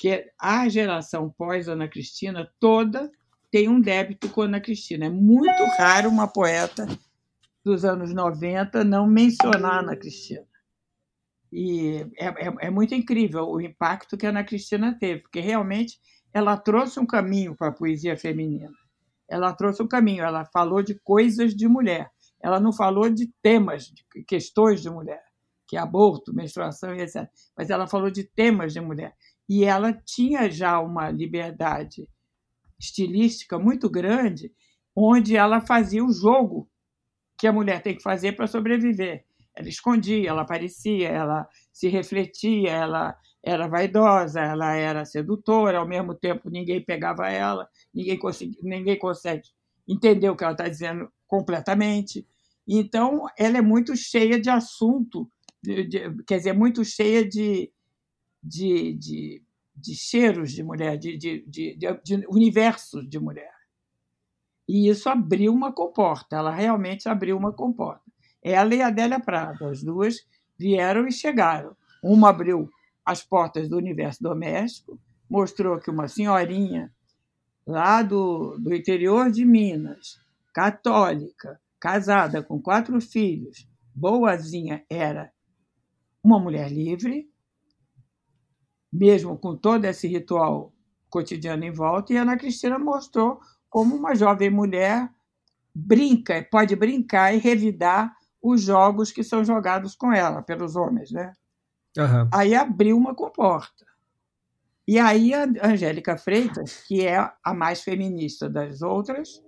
Que 0.00 0.32
a 0.40 0.66
geração 0.66 1.28
pós-Ana 1.28 1.86
Cristina 1.86 2.50
toda 2.58 3.12
tem 3.50 3.68
um 3.68 3.78
débito 3.78 4.30
com 4.30 4.40
Ana 4.40 4.58
Cristina. 4.58 5.04
É 5.04 5.10
muito 5.10 5.62
raro 5.76 6.08
uma 6.08 6.26
poeta 6.26 6.86
dos 7.62 7.84
anos 7.84 8.14
90 8.14 8.82
não 8.82 9.06
mencionar 9.06 9.80
Ana 9.80 9.94
Cristina. 9.94 10.46
E 11.52 12.06
é, 12.16 12.26
é, 12.26 12.54
é, 12.60 12.70
muito 12.70 12.94
incrível 12.94 13.46
o 13.46 13.60
impacto 13.60 14.16
que 14.16 14.26
Ana 14.26 14.42
Cristina 14.42 14.96
teve, 14.98 15.20
porque 15.20 15.40
realmente 15.40 15.98
ela 16.32 16.56
trouxe 16.56 16.98
um 16.98 17.06
caminho 17.06 17.54
para 17.54 17.68
a 17.68 17.72
poesia 17.72 18.16
feminina. 18.16 18.70
Ela 19.28 19.52
trouxe 19.52 19.82
um 19.82 19.86
caminho, 19.86 20.24
ela 20.24 20.46
falou 20.46 20.82
de 20.82 20.94
coisas 20.94 21.54
de 21.54 21.68
mulher. 21.68 22.10
Ela 22.42 22.58
não 22.58 22.72
falou 22.72 23.10
de 23.10 23.30
temas, 23.42 23.84
de 23.84 24.24
questões 24.24 24.80
de 24.80 24.88
mulher, 24.88 25.22
que 25.68 25.76
é 25.76 25.80
aborto, 25.80 26.34
menstruação 26.34 26.94
e 26.94 27.02
etc. 27.02 27.28
Mas 27.56 27.68
ela 27.68 27.86
falou 27.86 28.10
de 28.10 28.24
temas 28.24 28.72
de 28.72 28.80
mulher. 28.80 29.14
E 29.50 29.64
ela 29.64 29.92
tinha 29.92 30.48
já 30.48 30.78
uma 30.78 31.10
liberdade 31.10 32.08
estilística 32.78 33.58
muito 33.58 33.90
grande, 33.90 34.52
onde 34.94 35.36
ela 35.36 35.60
fazia 35.60 36.04
o 36.04 36.12
jogo 36.12 36.70
que 37.36 37.48
a 37.48 37.52
mulher 37.52 37.82
tem 37.82 37.96
que 37.96 38.02
fazer 38.02 38.36
para 38.36 38.46
sobreviver. 38.46 39.24
Ela 39.56 39.68
escondia, 39.68 40.30
ela 40.30 40.42
aparecia, 40.42 41.08
ela 41.08 41.48
se 41.72 41.88
refletia, 41.88 42.70
ela 42.70 43.18
era 43.44 43.66
vaidosa, 43.66 44.38
ela 44.40 44.76
era 44.76 45.04
sedutora, 45.04 45.78
ao 45.78 45.88
mesmo 45.88 46.14
tempo 46.14 46.48
ninguém 46.48 46.80
pegava 46.80 47.28
ela, 47.28 47.68
ninguém, 47.92 48.16
consegue, 48.16 48.56
ninguém 48.62 48.96
consegue 48.96 49.48
entender 49.88 50.30
o 50.30 50.36
que 50.36 50.44
ela 50.44 50.52
está 50.52 50.68
dizendo 50.68 51.10
completamente. 51.26 52.24
Então, 52.68 53.26
ela 53.36 53.58
é 53.58 53.62
muito 53.62 53.96
cheia 53.96 54.40
de 54.40 54.48
assunto, 54.48 55.28
de, 55.60 55.88
de, 55.88 56.22
quer 56.22 56.38
dizer, 56.38 56.52
muito 56.52 56.84
cheia 56.84 57.28
de, 57.28 57.68
de, 58.42 58.94
de, 58.94 59.42
de 59.74 59.94
cheiros 59.94 60.52
de 60.52 60.62
mulher, 60.62 60.96
de, 60.96 61.16
de, 61.16 61.44
de, 61.46 61.76
de 61.76 62.26
universos 62.28 63.08
de 63.08 63.18
mulher. 63.18 63.52
E 64.68 64.88
isso 64.88 65.08
abriu 65.08 65.52
uma 65.52 65.72
comporta, 65.72 66.36
ela 66.36 66.50
realmente 66.50 67.08
abriu 67.08 67.36
uma 67.36 67.52
comporta. 67.52 68.04
Ela 68.42 68.74
e 68.74 68.80
a 68.80 68.86
Adélia 68.86 69.20
Prado, 69.20 69.66
as 69.66 69.82
duas 69.82 70.16
vieram 70.58 71.06
e 71.06 71.12
chegaram. 71.12 71.76
Uma 72.02 72.30
abriu 72.30 72.70
as 73.04 73.22
portas 73.22 73.68
do 73.68 73.76
universo 73.76 74.22
doméstico, 74.22 74.98
mostrou 75.28 75.78
que 75.78 75.90
uma 75.90 76.08
senhorinha 76.08 76.92
lá 77.66 78.02
do, 78.02 78.56
do 78.58 78.74
interior 78.74 79.30
de 79.30 79.44
Minas, 79.44 80.18
católica, 80.52 81.60
casada 81.78 82.42
com 82.42 82.60
quatro 82.60 83.00
filhos, 83.00 83.68
boazinha, 83.94 84.84
era 84.88 85.32
uma 86.22 86.38
mulher 86.38 86.70
livre, 86.70 87.28
mesmo 88.92 89.36
com 89.36 89.56
todo 89.56 89.84
esse 89.84 90.08
ritual 90.08 90.72
cotidiano 91.08 91.64
em 91.64 91.72
volta, 91.72 92.12
e 92.12 92.16
Ana 92.16 92.36
Cristina 92.36 92.78
mostrou 92.78 93.40
como 93.68 93.94
uma 93.94 94.14
jovem 94.14 94.50
mulher 94.50 95.08
brinca, 95.74 96.46
pode 96.50 96.74
brincar 96.74 97.34
e 97.34 97.38
revidar 97.38 98.14
os 98.42 98.62
jogos 98.62 99.12
que 99.12 99.22
são 99.22 99.44
jogados 99.44 99.94
com 99.94 100.12
ela 100.12 100.42
pelos 100.42 100.76
homens, 100.76 101.10
né? 101.10 101.32
Uhum. 101.96 102.28
Aí 102.32 102.54
abriu 102.54 102.96
uma 102.96 103.14
comporta. 103.14 103.84
E 104.86 104.98
aí 104.98 105.32
a 105.34 105.44
Angélica 105.62 106.16
Freitas, 106.16 106.82
que 106.86 107.06
é 107.06 107.30
a 107.44 107.54
mais 107.54 107.82
feminista 107.82 108.48
das 108.48 108.82
outras, 108.82 109.42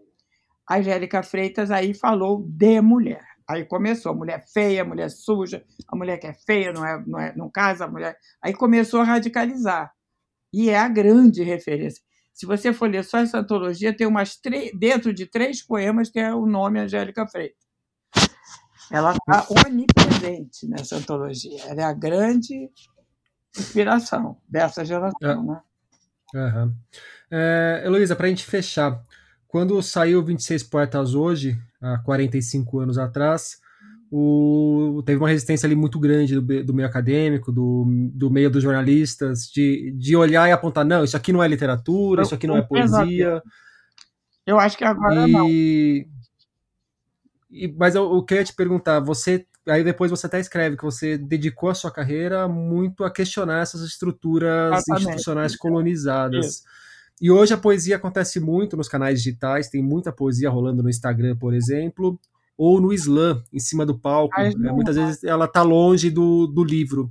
a 0.68 0.76
Angélica 0.76 1.22
Freitas 1.22 1.70
aí 1.70 1.94
falou 1.94 2.42
de 2.46 2.81
mulher. 2.81 3.32
Aí 3.53 3.65
começou, 3.65 4.12
a 4.12 4.15
mulher 4.15 4.45
feia, 4.53 4.83
a 4.83 4.85
mulher 4.85 5.11
suja, 5.11 5.65
a 5.87 5.97
mulher 5.97 6.19
que 6.19 6.27
é 6.27 6.35
feia, 6.35 6.73
não, 6.73 6.85
é, 6.85 7.05
não, 7.07 7.19
é, 7.19 7.37
não 7.37 7.51
casa, 7.51 7.85
a 7.85 7.88
mulher. 7.88 8.17
Aí 8.43 8.55
começou 8.55 9.01
a 9.01 9.05
radicalizar. 9.05 9.93
E 10.53 10.71
é 10.71 10.79
a 10.79 10.88
grande 10.88 11.43
referência. 11.43 12.03
Se 12.33 12.47
você 12.47 12.73
for 12.73 12.88
ler 12.88 13.05
só 13.05 13.19
essa 13.19 13.38
antologia, 13.38 13.95
tem 13.95 14.07
umas 14.07 14.37
três, 14.37 14.71
dentro 14.79 15.12
de 15.12 15.27
três 15.27 15.62
poemas 15.62 16.11
tem 16.11 16.25
o 16.33 16.47
nome 16.47 16.81
Angélica 16.81 17.27
Freitas. 17.27 17.62
Ela 18.91 19.12
está 19.12 19.47
onipresente 19.51 20.67
nessa 20.67 20.97
antologia. 20.97 21.62
Ela 21.65 21.83
é 21.83 21.85
a 21.85 21.93
grande 21.93 22.71
inspiração 23.57 24.38
dessa 24.49 24.85
geração. 24.85 25.12
É. 25.23 25.35
Né? 25.35 25.61
Uhum. 26.35 26.75
É, 27.31 27.83
Heloísa, 27.85 28.17
para 28.17 28.27
a 28.27 28.29
gente 28.31 28.45
fechar, 28.45 29.03
quando 29.53 29.83
saiu 29.83 30.25
26 30.25 30.62
Poetas 30.62 31.15
Hoje, 31.15 31.59
há 31.79 31.99
45 31.99 32.79
anos 32.79 32.97
atrás, 32.97 33.59
o, 34.11 35.03
teve 35.05 35.21
uma 35.21 35.29
resistência 35.29 35.67
ali 35.67 35.77
muito 35.77 36.01
grande 36.01 36.41
do, 36.41 36.65
do 36.65 36.73
meio 36.73 36.88
acadêmico, 36.88 37.53
do, 37.53 37.85
do 38.15 38.31
meio 38.31 38.51
dos 38.51 38.62
jornalistas, 38.62 39.51
de, 39.55 39.93
de 39.95 40.17
olhar 40.17 40.49
e 40.49 40.53
apontar, 40.53 40.87
não, 40.87 41.05
isso 41.05 41.19
aqui 41.19 41.35
não 41.35 41.43
é 41.43 41.49
literatura, 41.49 42.23
isso 42.23 42.35
aqui 42.35 42.47
não 42.47 42.57
é 42.57 42.62
poesia. 42.62 43.43
Eu 44.47 44.59
acho 44.59 44.79
que 44.79 44.85
agora 44.85 45.29
e, 45.29 45.31
não. 45.31 45.47
E, 45.47 46.09
mas 47.77 47.95
eu, 47.95 48.11
eu 48.11 48.25
queria 48.25 48.45
te 48.45 48.55
perguntar, 48.55 49.01
você 49.01 49.47
aí 49.69 49.85
depois 49.85 50.11
você 50.11 50.27
até 50.27 50.41
escreve 50.41 50.79
que 50.79 50.83
você 50.83 51.19
dedicou 51.19 51.69
a 51.69 51.75
sua 51.75 51.91
carreira 51.91 52.49
muito 52.49 53.05
a 53.05 53.11
questionar 53.11 53.61
essas 53.61 53.83
estruturas 53.83 54.79
Exatamente. 54.79 55.09
institucionais 55.09 55.55
colonizadas. 55.57 56.47
Isso. 56.47 56.62
E 57.23 57.31
hoje 57.31 57.55
a 57.55 57.57
poesia 57.57 57.97
acontece 57.97 58.41
muito 58.41 58.77
nos 58.77 58.89
canais 58.89 59.23
digitais, 59.23 59.71
tem 59.71 59.81
muita 59.83 60.13
poesia 60.13 60.51
rolando 60.51 60.83
no 60.83 60.91
Instagram, 60.91 61.37
por 61.37 61.55
exemplo 61.55 62.19
ou 62.57 62.81
no 62.81 62.93
slam, 62.93 63.43
em 63.53 63.59
cima 63.59 63.85
do 63.85 63.99
palco. 63.99 64.39
É, 64.41 64.55
muitas 64.55 64.97
vezes 64.97 65.25
ela 65.25 65.47
está 65.47 65.63
longe 65.63 66.11
do, 66.11 66.47
do 66.47 66.63
livro. 66.63 67.11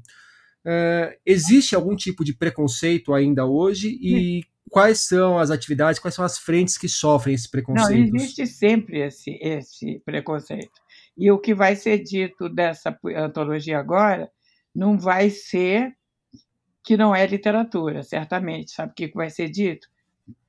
É, 0.63 1.17
existe 1.25 1.75
algum 1.75 1.95
tipo 1.95 2.23
de 2.23 2.33
preconceito 2.33 3.13
ainda 3.13 3.45
hoje 3.45 3.97
e 4.01 4.43
quais 4.69 4.99
são 5.01 5.37
as 5.37 5.49
atividades, 5.49 5.99
quais 5.99 6.15
são 6.15 6.23
as 6.23 6.37
frentes 6.37 6.77
que 6.77 6.87
sofrem 6.87 7.35
esse 7.35 7.49
preconceito? 7.49 8.13
Não, 8.13 8.17
existe 8.17 8.45
sempre 8.47 8.99
esse, 8.99 9.37
esse 9.41 10.01
preconceito. 10.05 10.79
E 11.17 11.29
o 11.31 11.39
que 11.39 11.53
vai 11.53 11.75
ser 11.75 11.99
dito 11.99 12.47
dessa 12.47 12.97
antologia 13.17 13.79
agora 13.79 14.31
não 14.73 14.97
vai 14.97 15.29
ser 15.29 15.93
que 16.83 16.95
não 16.95 17.13
é 17.13 17.25
literatura, 17.27 18.03
certamente. 18.03 18.71
Sabe 18.71 18.91
o 18.91 18.95
que 18.95 19.11
vai 19.13 19.29
ser 19.29 19.49
dito? 19.49 19.90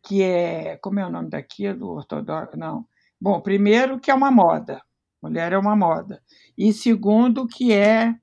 Que 0.03 0.23
é. 0.23 0.77
Como 0.79 0.99
é 1.01 1.07
o 1.07 1.11
nome 1.11 1.31
daquilo? 1.31 1.91
Ortodoxo? 1.91 2.57
Não. 2.57 2.87
Bom, 3.21 3.41
primeiro, 3.41 4.01
que 4.01 4.11
é 4.11 4.15
uma 4.15 4.31
moda. 4.31 4.83
Mulher 5.23 5.53
é 5.53 5.59
uma 5.59 5.77
moda. 5.77 6.21
E 6.59 6.73
segundo, 6.73 7.47
que 7.47 7.73
é 7.73 8.15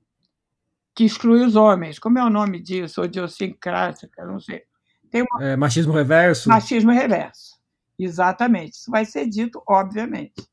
que 0.94 1.04
exclui 1.04 1.44
os 1.44 1.56
homens. 1.56 1.98
Como 1.98 2.18
é 2.18 2.24
o 2.24 2.28
nome 2.28 2.60
disso? 2.60 3.00
Ou 3.00 3.06
idiosincrática, 3.06 4.24
não 4.26 4.38
sei. 4.38 4.64
Tem 5.10 5.22
uma... 5.22 5.44
é, 5.44 5.56
machismo 5.56 5.92
reverso? 5.92 6.48
Machismo 6.48 6.92
reverso. 6.92 7.58
Exatamente. 7.98 8.74
Isso 8.74 8.90
vai 8.90 9.04
ser 9.04 9.26
dito, 9.26 9.62
obviamente. 9.66 10.46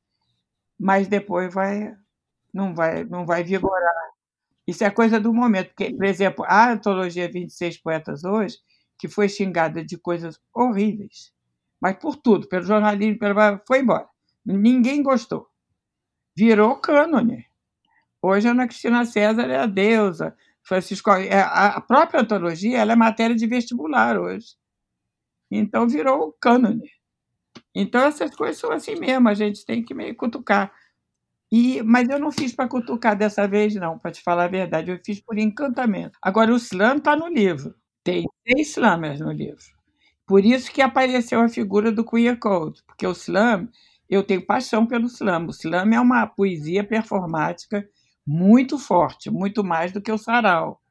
Mas 0.79 1.07
depois 1.07 1.53
vai 1.53 1.95
não 2.53 2.73
vai 2.73 3.03
não 3.03 3.25
vai 3.25 3.43
vigorar. 3.43 4.07
Isso 4.65 4.83
é 4.83 4.89
coisa 4.89 5.19
do 5.19 5.33
momento. 5.33 5.67
Porque, 5.69 5.93
por 5.93 6.05
exemplo, 6.05 6.45
a 6.47 6.71
antologia 6.71 7.31
26 7.31 7.77
Poetas 7.77 8.23
hoje, 8.23 8.57
que 8.97 9.07
foi 9.07 9.29
xingada 9.29 9.83
de 9.83 9.97
coisas 9.97 10.39
horríveis, 10.53 11.31
mas 11.81 11.97
por 11.97 12.15
tudo, 12.15 12.47
pelo 12.47 12.63
jornalismo, 12.63 13.19
foi 13.67 13.79
embora. 13.79 14.07
Ninguém 14.45 15.03
gostou 15.03 15.47
virou 16.37 16.75
cânone. 16.75 17.47
Hoje 18.21 18.47
a 18.47 18.51
Ana 18.51 18.67
Cristina 18.67 19.03
César 19.05 19.49
é 19.49 19.57
a 19.57 19.65
deusa. 19.65 20.37
Francisco, 20.61 21.09
é, 21.09 21.41
a 21.41 21.81
própria 21.81 22.21
antologia 22.21 22.77
ela 22.77 22.93
é 22.93 22.95
matéria 22.95 23.35
de 23.35 23.47
vestibular 23.47 24.19
hoje. 24.19 24.55
Então 25.49 25.87
virou 25.87 26.35
cânone. 26.39 26.91
Então 27.73 28.01
essas 28.01 28.35
coisas 28.35 28.59
são 28.59 28.71
assim 28.71 28.95
mesmo, 28.99 29.27
a 29.27 29.33
gente 29.33 29.65
tem 29.65 29.83
que 29.83 29.95
meio 29.95 30.15
cutucar. 30.15 30.71
E, 31.51 31.81
mas 31.81 32.07
eu 32.07 32.19
não 32.19 32.31
fiz 32.31 32.53
para 32.53 32.67
cutucar 32.67 33.17
dessa 33.17 33.47
vez, 33.47 33.73
não, 33.73 33.97
para 33.97 34.11
te 34.11 34.21
falar 34.21 34.43
a 34.43 34.49
verdade. 34.49 34.91
Eu 34.91 34.99
fiz 35.03 35.19
por 35.19 35.39
encantamento. 35.39 36.19
Agora, 36.21 36.53
o 36.53 36.57
slam 36.57 36.97
está 36.97 37.15
no 37.15 37.27
livro. 37.27 37.73
Tem 38.07 38.25
seis 38.47 38.69
slammers 38.69 39.19
no 39.19 39.33
livro. 39.33 39.65
Por 40.25 40.45
isso 40.45 40.71
que 40.71 40.81
apareceu 40.81 41.41
a 41.41 41.49
figura 41.49 41.91
do 41.91 42.05
Queer 42.05 42.39
Code, 42.39 42.81
porque 42.87 43.05
o 43.05 43.11
slam 43.11 43.67
eu 44.09 44.23
tenho 44.23 44.45
paixão 44.45 44.87
pelo 44.87 45.07
slam. 45.07 45.45
O 45.45 45.49
slam 45.49 45.93
é 45.93 45.99
uma 45.99 46.25
poesia 46.25 46.85
performática 46.85 47.85
muito 48.25 48.79
forte, 48.79 49.29
muito 49.29 49.61
mais 49.61 49.91
do 49.91 50.01
que 50.01 50.09
o 50.09 50.17
sarau. 50.17 50.81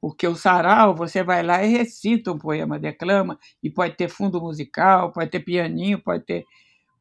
Porque 0.00 0.26
o 0.26 0.34
sarau, 0.34 0.94
você 0.94 1.22
vai 1.22 1.42
lá 1.42 1.62
e 1.62 1.68
recita 1.68 2.32
um 2.32 2.38
poema, 2.38 2.78
declama, 2.78 3.38
e 3.62 3.68
pode 3.68 3.94
ter 3.98 4.08
fundo 4.08 4.40
musical, 4.40 5.12
pode 5.12 5.30
ter 5.30 5.40
pianinho, 5.40 6.02
pode 6.02 6.24
ter, 6.24 6.46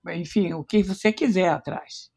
enfim, 0.10 0.51
o 0.55 0.63
que 0.65 0.83
você 0.83 1.13
quiser 1.13 1.47
atrás. 1.47 2.12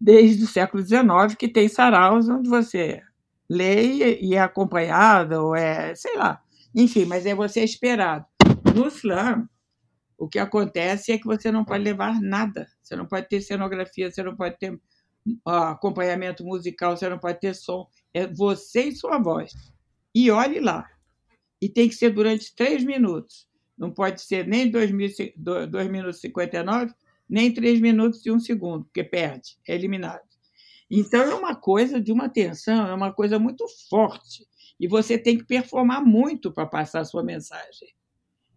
Desde 0.00 0.42
o 0.44 0.48
século 0.48 0.82
XIX 0.82 1.36
que 1.38 1.48
tem 1.48 1.68
saraus 1.68 2.30
onde 2.30 2.48
você 2.48 3.02
lê 3.48 4.20
e 4.20 4.34
é 4.34 4.40
acompanhado, 4.40 5.34
ou 5.46 5.56
é, 5.56 5.94
sei 5.94 6.16
lá, 6.16 6.42
enfim, 6.74 7.04
mas 7.04 7.26
é 7.26 7.34
você 7.34 7.62
esperado. 7.62 8.24
No 8.74 8.88
slam, 8.88 9.48
o 10.18 10.28
que 10.28 10.38
acontece 10.38 11.12
é 11.12 11.18
que 11.18 11.26
você 11.26 11.50
não 11.52 11.64
pode 11.64 11.84
levar 11.84 12.20
nada. 12.20 12.66
Você 12.82 12.96
não 12.96 13.06
pode 13.06 13.28
ter 13.28 13.40
cenografia, 13.40 14.10
você 14.10 14.22
não 14.22 14.36
pode 14.36 14.58
ter 14.58 14.72
uh, 14.72 15.50
acompanhamento 15.70 16.44
musical, 16.44 16.96
você 16.96 17.08
não 17.08 17.18
pode 17.18 17.40
ter 17.40 17.54
som. 17.54 17.86
É 18.12 18.26
você 18.26 18.84
e 18.84 18.96
sua 18.96 19.18
voz. 19.18 19.52
E 20.14 20.30
olhe 20.30 20.60
lá. 20.60 20.88
E 21.60 21.68
tem 21.68 21.88
que 21.88 21.94
ser 21.94 22.10
durante 22.10 22.54
três 22.54 22.84
minutos. 22.84 23.48
Não 23.76 23.90
pode 23.90 24.22
ser 24.22 24.46
nem 24.46 24.70
2 24.70 24.92
minutos 24.92 25.18
e 25.18 26.20
59, 26.20 26.94
nem 27.28 27.52
3 27.52 27.80
minutos 27.80 28.24
e 28.24 28.30
um 28.30 28.38
segundo, 28.38 28.84
porque 28.84 29.02
perde, 29.02 29.58
é 29.66 29.74
eliminado. 29.74 30.22
Então 30.90 31.22
é 31.22 31.34
uma 31.34 31.54
coisa 31.54 32.00
de 32.00 32.12
uma 32.12 32.28
tensão, 32.28 32.86
é 32.86 32.94
uma 32.94 33.12
coisa 33.12 33.38
muito 33.38 33.64
forte. 33.88 34.46
E 34.78 34.86
você 34.86 35.16
tem 35.16 35.38
que 35.38 35.44
performar 35.44 36.04
muito 36.04 36.52
para 36.52 36.66
passar 36.66 37.00
a 37.00 37.04
sua 37.04 37.22
mensagem. 37.22 37.88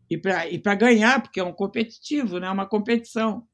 E 0.10 0.18
para 0.18 0.76
ganhar, 0.76 1.22
porque 1.22 1.40
é 1.40 1.44
um 1.44 1.54
competitivo, 1.54 2.40
né? 2.40 2.48
é 2.48 2.52
uma 2.52 2.66
competição. 2.66 3.46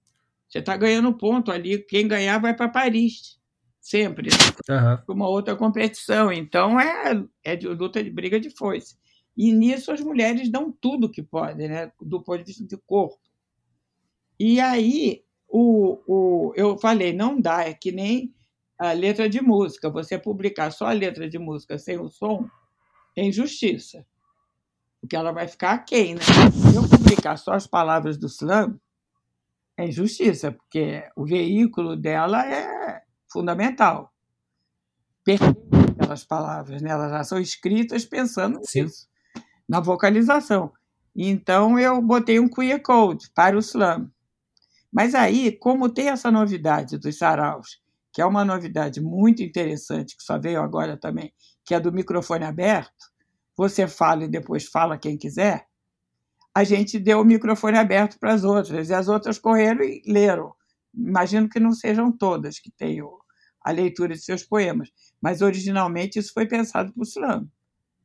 Você 0.47 0.59
está 0.59 0.77
ganhando 0.77 1.17
ponto 1.17 1.51
ali. 1.51 1.79
Quem 1.79 2.07
ganhar 2.07 2.37
vai 2.39 2.55
para 2.55 2.69
Paris. 2.69 3.39
Sempre. 3.81 4.29
Uhum. 4.69 5.15
Uma 5.15 5.27
outra 5.27 5.55
competição. 5.55 6.31
Então 6.31 6.79
é, 6.79 7.23
é 7.43 7.55
de 7.55 7.67
luta 7.67 8.03
de 8.03 8.11
briga 8.11 8.39
de 8.39 8.51
foice. 8.51 8.95
E 9.35 9.51
nisso 9.51 9.91
as 9.91 9.99
mulheres 9.99 10.49
dão 10.49 10.71
tudo 10.71 11.09
que 11.09 11.23
podem, 11.23 11.67
né? 11.67 11.91
do 11.99 12.21
ponto 12.21 12.37
de 12.39 12.45
vista 12.45 12.63
de 12.63 12.77
corpo. 12.85 13.19
E 14.39 14.59
aí 14.59 15.23
o, 15.47 15.99
o, 16.07 16.53
eu 16.55 16.77
falei, 16.77 17.13
não 17.13 17.39
dá, 17.41 17.63
é 17.63 17.73
que 17.73 17.91
nem 17.91 18.33
a 18.89 18.93
letra 18.93 19.29
de 19.29 19.41
música. 19.41 19.89
Você 19.89 20.17
publicar 20.17 20.71
só 20.71 20.87
a 20.87 20.93
letra 20.93 21.29
de 21.29 21.39
música 21.39 21.77
sem 21.77 21.99
o 21.99 22.09
som 22.09 22.47
é 23.15 23.23
injustiça. 23.23 24.05
Porque 24.99 25.15
ela 25.15 25.31
vai 25.31 25.47
ficar 25.47 25.77
quem, 25.79 26.15
né? 26.15 26.21
Se 26.21 26.75
eu 26.75 26.87
publicar 26.87 27.37
só 27.37 27.53
as 27.53 27.67
palavras 27.67 28.17
do 28.17 28.27
slam, 28.27 28.79
é 29.77 29.87
injustiça, 29.87 30.51
porque 30.51 31.03
o 31.15 31.25
veículo 31.25 31.95
dela 31.95 32.45
é 32.45 33.01
fundamental. 33.31 34.13
Perfeito 35.23 35.63
aquelas 35.93 36.23
palavras, 36.23 36.81
né? 36.81 36.91
Elas 36.91 37.11
já 37.11 37.23
são 37.23 37.39
escritas 37.39 38.05
pensando 38.05 38.59
Sim. 38.63 38.83
nisso, 38.83 39.07
na 39.67 39.79
vocalização. 39.79 40.71
Então 41.15 41.79
eu 41.79 42.01
botei 42.01 42.39
um 42.39 42.49
queer 42.49 42.81
code 42.81 43.29
para 43.33 43.55
o 43.55 43.59
slam. 43.59 44.11
Mas 44.91 45.15
aí, 45.15 45.51
como 45.51 45.89
tem 45.89 46.09
essa 46.09 46.29
novidade 46.29 46.97
dos 46.97 47.17
saraus, 47.17 47.82
que 48.13 48.21
é 48.21 48.25
uma 48.25 48.45
novidade 48.45 49.01
muito 49.01 49.41
interessante, 49.41 50.15
que 50.15 50.23
só 50.23 50.39
veio 50.39 50.61
agora 50.61 50.95
também, 50.95 51.33
que 51.65 51.73
é 51.73 51.79
do 51.79 51.91
microfone 51.91 52.45
aberto, 52.45 53.11
você 53.57 53.87
fala 53.87 54.25
e 54.25 54.27
depois 54.27 54.65
fala 54.65 54.97
quem 54.97 55.17
quiser, 55.17 55.65
a 56.55 56.63
gente 56.63 56.99
deu 56.99 57.21
o 57.21 57.25
microfone 57.25 57.77
aberto 57.77 58.19
para 58.19 58.33
as 58.33 58.43
outras, 58.43 58.89
e 58.89 58.93
as 58.93 59.07
outras 59.07 59.39
correram 59.39 59.83
e 59.83 60.03
leram. 60.05 60.53
Imagino 60.93 61.49
que 61.49 61.59
não 61.59 61.71
sejam 61.71 62.11
todas 62.11 62.59
que 62.59 62.69
tenham 62.69 63.09
a 63.63 63.71
leitura 63.71 64.13
de 64.13 64.21
seus 64.21 64.43
poemas, 64.43 64.89
mas 65.19 65.41
originalmente 65.41 66.19
isso 66.19 66.31
foi 66.33 66.45
pensado 66.45 66.93
para 66.93 67.01
o 67.01 67.03
slam, 67.03 67.49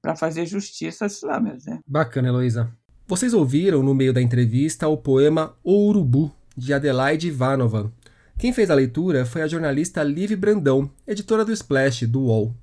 para 0.00 0.16
fazer 0.16 0.46
justiça 0.46 1.04
às 1.04 1.16
slammers. 1.16 1.66
Né? 1.66 1.80
Bacana, 1.86 2.28
Heloísa. 2.28 2.72
Vocês 3.06 3.34
ouviram 3.34 3.82
no 3.82 3.94
meio 3.94 4.12
da 4.12 4.22
entrevista 4.22 4.88
o 4.88 4.96
poema 4.96 5.54
O 5.62 5.88
Urubu, 5.88 6.32
de 6.58 6.74
Adelaide 6.74 7.28
Ivanova. 7.28 7.92
Quem 8.38 8.52
fez 8.52 8.70
a 8.70 8.74
leitura 8.74 9.26
foi 9.26 9.42
a 9.42 9.48
jornalista 9.48 10.00
Liv 10.00 10.36
Brandão, 10.36 10.88
editora 11.04 11.44
do 11.44 11.52
Splash, 11.52 12.06
do 12.06 12.20
UOL. 12.20 12.54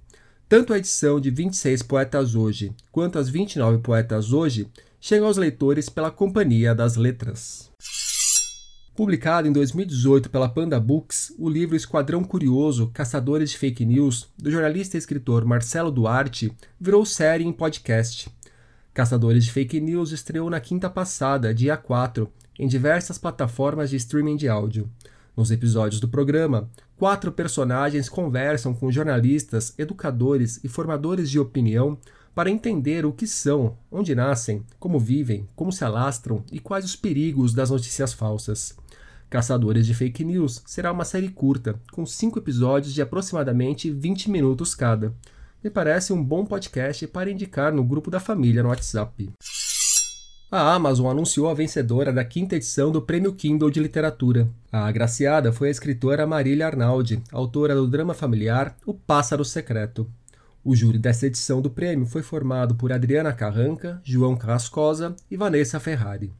Tanto 0.48 0.72
a 0.72 0.78
edição 0.78 1.20
de 1.20 1.30
26 1.30 1.82
Poetas 1.82 2.34
Hoje 2.34 2.74
quanto 2.94 3.20
as 3.20 3.28
29 3.28 3.80
Poetas 3.80 4.32
Hoje 4.32 4.70
chegam 5.02 5.28
aos 5.28 5.36
leitores 5.36 5.90
pela 5.90 6.10
Companhia 6.10 6.74
das 6.74 6.96
Letras. 6.96 7.70
Publicado 8.96 9.50
em 9.50 9.52
2018 9.52 10.30
pela 10.30 10.48
Panda 10.48 10.80
Books, 10.80 11.34
o 11.38 11.50
livro 11.50 11.76
Esquadrão 11.76 12.24
Curioso 12.24 12.90
Caçadores 12.94 13.50
de 13.50 13.58
Fake 13.58 13.84
News, 13.84 14.30
do 14.38 14.50
jornalista 14.50 14.96
e 14.96 15.00
escritor 15.00 15.44
Marcelo 15.44 15.92
Duarte, 15.92 16.54
virou 16.80 17.06
série 17.06 17.44
em 17.44 17.52
podcast. 17.52 18.30
Caçadores 18.94 19.44
de 19.44 19.52
Fake 19.52 19.82
News 19.82 20.14
estreou 20.14 20.50
na 20.50 20.62
quinta 20.62 20.90
passada, 20.90 21.54
dia 21.54 21.76
4, 21.76 22.32
em 22.58 22.66
diversas 22.66 23.18
plataformas 23.18 23.90
de 23.90 23.98
streaming 23.98 24.38
de 24.38 24.48
áudio. 24.48 24.90
Nos 25.36 25.52
episódios 25.52 26.00
do 26.00 26.08
programa, 26.08 26.70
quatro 26.96 27.32
personagens 27.32 28.08
conversam 28.08 28.74
com 28.74 28.92
jornalistas, 28.92 29.74
educadores 29.78 30.64
e 30.64 30.70
formadores 30.70 31.30
de 31.30 31.38
opinião 31.38 31.98
para 32.34 32.50
entender 32.50 33.06
o 33.06 33.12
que 33.12 33.28
são, 33.28 33.78
onde 33.92 34.16
nascem, 34.16 34.64
como 34.80 35.00
vivem, 35.00 35.48
como 35.56 35.72
se 35.72 35.84
alastram 35.84 36.44
e 36.52 36.60
quais 36.60 36.86
os 36.86 36.96
perigos 36.96 37.54
das 37.54 37.70
notícias 37.70 38.14
falsas. 38.14 38.78
Caçadores 39.30 39.86
de 39.86 39.94
Fake 39.94 40.24
News 40.24 40.62
será 40.66 40.92
uma 40.92 41.04
série 41.04 41.30
curta, 41.30 41.80
com 41.92 42.06
cinco 42.06 42.40
episódios 42.40 42.94
de 42.94 43.02
aproximadamente 43.02 43.92
20 43.92 44.30
minutos 44.30 44.74
cada. 44.74 45.14
Me 45.62 45.70
parece 45.70 46.14
um 46.14 46.24
bom 46.24 46.46
podcast 46.46 47.08
para 47.08 47.32
indicar 47.32 47.74
no 47.74 47.84
grupo 47.84 48.12
da 48.12 48.20
família 48.20 48.62
no 48.62 48.70
WhatsApp. 48.70 49.32
A 50.52 50.74
Amazon 50.74 51.10
anunciou 51.10 51.50
a 51.50 51.56
vencedora 51.56 52.14
da 52.14 52.24
quinta 52.24 52.56
edição 52.56 52.92
do 52.92 53.02
Prêmio 53.02 53.34
Kindle 53.34 53.72
de 53.72 53.80
Literatura. 53.80 54.48
A 54.72 54.86
agraciada 54.86 55.52
foi 55.52 55.70
a 55.70 55.72
escritora 55.72 56.28
Marília 56.28 56.68
Arnaldi, 56.68 57.22
autora 57.32 57.74
do 57.74 57.88
drama 57.88 58.14
familiar 58.14 58.76
O 58.86 58.94
Pássaro 58.94 59.44
Secreto. 59.44 60.08
O 60.64 60.76
júri 60.76 61.00
dessa 61.00 61.26
edição 61.26 61.62
do 61.62 61.70
prêmio 61.70 62.06
foi 62.06 62.22
formado 62.22 62.76
por 62.76 62.92
Adriana 62.92 63.34
Carranca, 63.34 64.00
João 64.04 64.36
Carrascosa 64.36 65.16
e 65.30 65.36
Vanessa 65.36 65.80
Ferrari. 65.80 66.32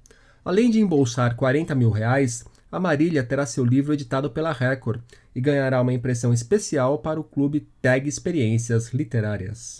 Além 0.44 0.70
de 0.70 0.80
embolsar 0.80 1.36
40 1.36 1.74
mil 1.74 1.90
reais, 1.90 2.46
a 2.72 2.80
Marília 2.80 3.24
terá 3.24 3.46
seu 3.46 3.66
livro 3.66 3.94
editado 3.94 4.30
pela 4.30 4.52
Record 4.52 5.02
e 5.36 5.42
ganhará 5.42 5.82
uma 5.82 5.94
impressão 5.94 6.32
especial 6.32 7.00
para 7.00 7.20
o 7.20 7.24
clube 7.24 7.68
Tag 7.82 8.08
Experiências 8.08 8.94
Literárias. 8.94 9.80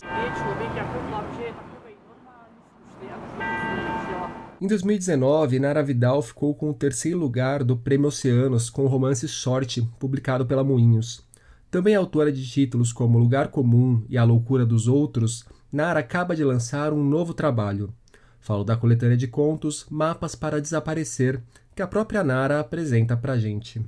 Em 4.58 4.66
2019, 4.66 5.58
Nara 5.58 5.82
Vidal 5.82 6.22
ficou 6.22 6.54
com 6.54 6.70
o 6.70 6.74
terceiro 6.74 7.18
lugar 7.18 7.62
do 7.62 7.76
Prêmio 7.76 8.08
Oceanos 8.08 8.70
com 8.70 8.84
o 8.84 8.88
romance 8.88 9.28
Sorte, 9.28 9.86
publicado 9.98 10.46
pela 10.46 10.64
Moinhos. 10.64 11.22
Também 11.70 11.94
autora 11.94 12.32
de 12.32 12.42
títulos 12.48 12.90
como 12.90 13.18
Lugar 13.18 13.48
Comum 13.48 14.02
e 14.08 14.16
A 14.16 14.24
Loucura 14.24 14.64
dos 14.64 14.88
Outros, 14.88 15.44
Nara 15.70 16.00
acaba 16.00 16.34
de 16.34 16.42
lançar 16.42 16.94
um 16.94 17.04
novo 17.04 17.34
trabalho. 17.34 17.92
Falo 18.40 18.64
da 18.64 18.74
coletânea 18.74 19.16
de 19.16 19.28
contos 19.28 19.84
Mapas 19.90 20.34
para 20.34 20.58
Desaparecer, 20.58 21.38
que 21.74 21.82
a 21.82 21.86
própria 21.86 22.24
Nara 22.24 22.58
apresenta 22.58 23.14
pra 23.14 23.36
gente. 23.36 23.82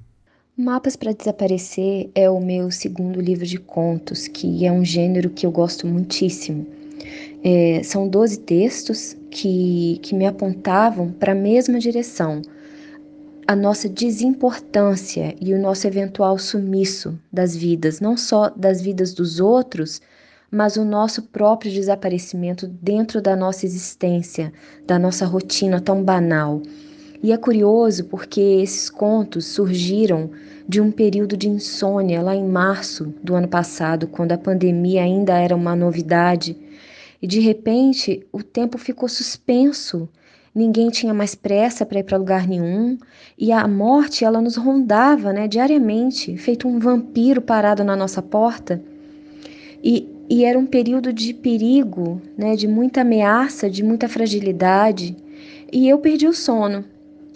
Mapas 0.55 0.97
para 0.97 1.15
Desaparecer 1.15 2.11
é 2.15 2.29
o 2.29 2.41
meu 2.41 2.71
segundo 2.71 3.23
livro 3.23 3.47
de 3.47 3.57
contos, 3.57 4.29
que 4.29 4.67
é 4.67 4.73
um 4.73 4.85
gênero 4.85 5.31
que 5.31 5.47
eu 5.47 5.51
gosto 5.51 5.87
muitíssimo. 5.87 6.67
É, 7.42 7.83
são 7.85 8.09
12 8.09 8.40
textos 8.40 9.16
que, 9.31 10.01
que 10.03 10.14
me 10.14 10.27
apontavam 10.27 11.12
para 11.12 11.33
a 11.33 11.37
mesma 11.37 11.79
direção, 11.79 12.42
a 13.46 13.57
nossa 13.57 13.88
desimportância 13.88 15.35
e 15.40 15.55
o 15.55 15.59
nosso 15.59 15.87
eventual 15.87 16.37
sumiço 16.37 17.18
das 17.33 17.57
vidas, 17.57 18.01
não 18.01 18.16
só 18.16 18.51
das 18.51 18.83
vidas 18.83 19.14
dos 19.14 19.40
outros, 19.40 20.03
mas 20.51 20.77
o 20.77 20.85
nosso 20.85 21.22
próprio 21.22 21.70
desaparecimento 21.70 22.66
dentro 22.66 23.22
da 23.22 23.37
nossa 23.37 23.64
existência, 23.64 24.53
da 24.87 24.98
nossa 24.98 25.24
rotina 25.24 25.81
tão 25.81 26.03
banal. 26.03 26.61
E 27.22 27.33
é 27.33 27.37
curioso 27.37 28.05
porque 28.05 28.40
esses 28.40 28.90
contos 28.90 29.46
surgiram 29.46 30.31
de 30.68 30.81
um 30.81 30.90
período 30.90 31.37
de 31.37 31.48
insônia 31.48 32.20
lá 32.20 32.35
em 32.35 32.46
março 32.46 33.14
do 33.22 33.35
ano 33.35 33.48
passado, 33.48 34.07
quando 34.07 34.33
a 34.33 34.38
pandemia 34.38 35.03
ainda 35.03 35.38
era 35.38 35.57
uma 35.57 35.74
novidade 35.74 36.57
e 37.21 37.27
de 37.27 37.41
repente 37.41 38.27
o 38.33 38.43
tempo 38.43 38.79
ficou 38.79 39.09
suspenso. 39.09 40.09
Ninguém 40.55 40.89
tinha 40.89 41.13
mais 41.15 41.35
pressa 41.35 41.85
para 41.85 42.01
ir 42.01 42.05
para 42.05 42.17
lugar 42.17 42.47
nenhum 42.47 42.99
e 43.37 43.53
a 43.53 43.67
morte 43.69 44.25
ela 44.25 44.41
nos 44.41 44.57
rondava, 44.57 45.33
né, 45.33 45.47
diariamente, 45.47 46.37
feito 46.37 46.67
um 46.67 46.79
vampiro 46.79 47.41
parado 47.41 47.85
na 47.85 47.95
nossa 47.95 48.23
porta. 48.23 48.83
E, 49.83 50.09
e 50.29 50.45
era 50.45 50.59
um 50.59 50.67
período 50.67 51.13
de 51.13 51.33
perigo, 51.33 52.21
né, 52.37 52.57
de 52.57 52.67
muita 52.67 53.03
ameaça, 53.03 53.71
de 53.71 53.83
muita 53.83 54.09
fragilidade. 54.09 55.17
E 55.73 55.89
eu 55.89 55.99
perdi 55.99 56.27
o 56.27 56.33
sono. 56.33 56.85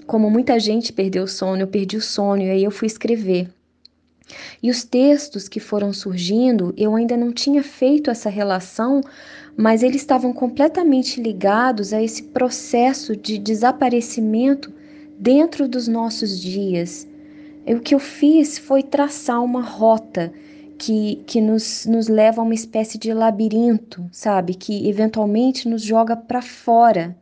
Como 0.06 0.28
muita 0.28 0.58
gente 0.58 0.92
perdeu 0.92 1.24
o 1.24 1.28
sono, 1.28 1.62
eu 1.62 1.68
perdi 1.68 1.96
o 1.96 2.02
sono 2.02 2.42
e 2.42 2.50
aí 2.50 2.64
eu 2.64 2.70
fui 2.70 2.86
escrever. 2.86 3.48
E 4.62 4.70
os 4.70 4.84
textos 4.84 5.48
que 5.48 5.60
foram 5.60 5.92
surgindo, 5.92 6.72
eu 6.76 6.94
ainda 6.94 7.16
não 7.16 7.32
tinha 7.32 7.62
feito 7.62 8.10
essa 8.10 8.30
relação 8.30 9.00
mas 9.56 9.82
eles 9.82 10.02
estavam 10.02 10.32
completamente 10.32 11.20
ligados 11.20 11.92
a 11.92 12.02
esse 12.02 12.22
processo 12.24 13.16
de 13.16 13.38
desaparecimento 13.38 14.72
dentro 15.18 15.68
dos 15.68 15.86
nossos 15.86 16.40
dias. 16.40 17.06
E 17.66 17.74
o 17.74 17.80
que 17.80 17.94
eu 17.94 17.98
fiz 17.98 18.58
foi 18.58 18.82
traçar 18.82 19.42
uma 19.42 19.62
rota 19.62 20.32
que, 20.78 21.22
que 21.26 21.40
nos, 21.40 21.86
nos 21.86 22.08
leva 22.08 22.40
a 22.40 22.44
uma 22.44 22.54
espécie 22.54 22.98
de 22.98 23.12
labirinto, 23.12 24.08
sabe? 24.10 24.54
Que 24.54 24.88
eventualmente 24.88 25.68
nos 25.68 25.82
joga 25.82 26.16
para 26.16 26.42
fora, 26.42 27.16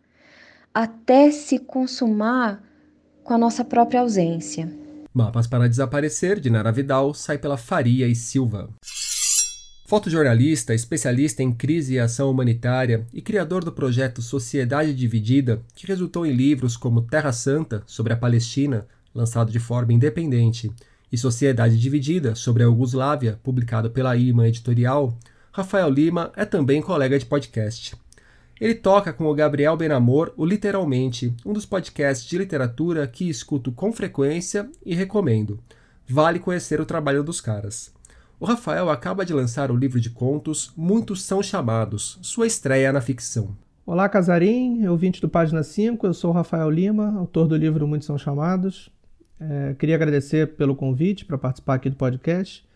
até 0.73 1.31
se 1.31 1.59
consumar 1.59 2.63
com 3.23 3.35
a 3.35 3.39
nossa 3.39 3.65
própria 3.65 4.01
ausência. 4.01 4.73
Mapas 5.13 5.47
para 5.47 5.69
Desaparecer, 5.69 6.41
de 6.41 6.49
Nara 6.49 6.73
Vidal, 6.73 7.13
sai 7.13 7.37
pela 7.37 7.57
Faria 7.57 8.07
e 8.07 8.15
Silva. 8.15 8.71
Fotojornalista, 9.91 10.73
especialista 10.73 11.43
em 11.43 11.51
crise 11.53 11.95
e 11.95 11.99
ação 11.99 12.31
humanitária 12.31 13.05
e 13.13 13.21
criador 13.21 13.65
do 13.65 13.73
projeto 13.73 14.23
Sociedade 14.23 14.95
Dividida, 14.95 15.63
que 15.75 15.85
resultou 15.85 16.25
em 16.25 16.31
livros 16.31 16.77
como 16.77 17.03
Terra 17.03 17.33
Santa, 17.33 17.83
sobre 17.87 18.13
a 18.13 18.17
Palestina, 18.17 18.87
lançado 19.13 19.51
de 19.51 19.59
forma 19.59 19.93
independente, 19.93 20.71
e 21.11 21.19
Sociedade 21.19 21.77
Dividida, 21.77 22.37
sobre 22.37 22.63
a 22.63 22.67
Iugoslávia, 22.67 23.41
publicado 23.43 23.91
pela 23.91 24.17
IMA 24.17 24.47
Editorial, 24.47 25.19
Rafael 25.51 25.91
Lima 25.91 26.31
é 26.37 26.45
também 26.45 26.81
colega 26.81 27.19
de 27.19 27.27
podcast. 27.27 27.97
Ele 28.61 28.77
toca 28.77 29.13
com 29.13 29.25
o 29.25 29.35
Gabriel 29.35 29.77
Benamor 29.77 30.33
o 30.37 30.47
Literalmente, 30.47 31.35
um 31.45 31.53
dos 31.53 31.67
podcasts 31.67 32.29
de 32.29 32.39
literatura 32.39 33.09
que 33.09 33.29
escuto 33.29 33.73
com 33.73 33.93
frequência 33.93 34.71
e 34.87 34.95
recomendo. 34.95 35.59
Vale 36.09 36.39
conhecer 36.39 36.81
o 36.81 36.87
trabalho 36.87 37.25
dos 37.25 37.41
caras. 37.41 37.99
O 38.41 38.47
Rafael 38.47 38.89
acaba 38.89 39.23
de 39.23 39.35
lançar 39.35 39.71
o 39.71 39.77
livro 39.77 40.01
de 40.01 40.09
contos 40.09 40.73
Muitos 40.75 41.23
São 41.23 41.43
Chamados, 41.43 42.19
sua 42.23 42.47
estreia 42.47 42.91
na 42.91 43.03
ficção. 43.03 43.55
Olá, 43.85 44.09
Casarim, 44.09 44.87
ouvinte 44.87 45.21
do 45.21 45.29
Página 45.29 45.63
5, 45.63 46.07
eu 46.07 46.15
sou 46.15 46.31
o 46.31 46.33
Rafael 46.33 46.71
Lima, 46.71 47.19
autor 47.19 47.47
do 47.47 47.55
livro 47.55 47.87
Muitos 47.87 48.07
São 48.07 48.17
Chamados. 48.17 48.91
É, 49.39 49.75
queria 49.75 49.95
agradecer 49.95 50.55
pelo 50.55 50.75
convite 50.75 51.27
para 51.27 51.37
participar 51.37 51.75
aqui 51.75 51.91
do 51.91 51.97
podcast. 51.97 52.67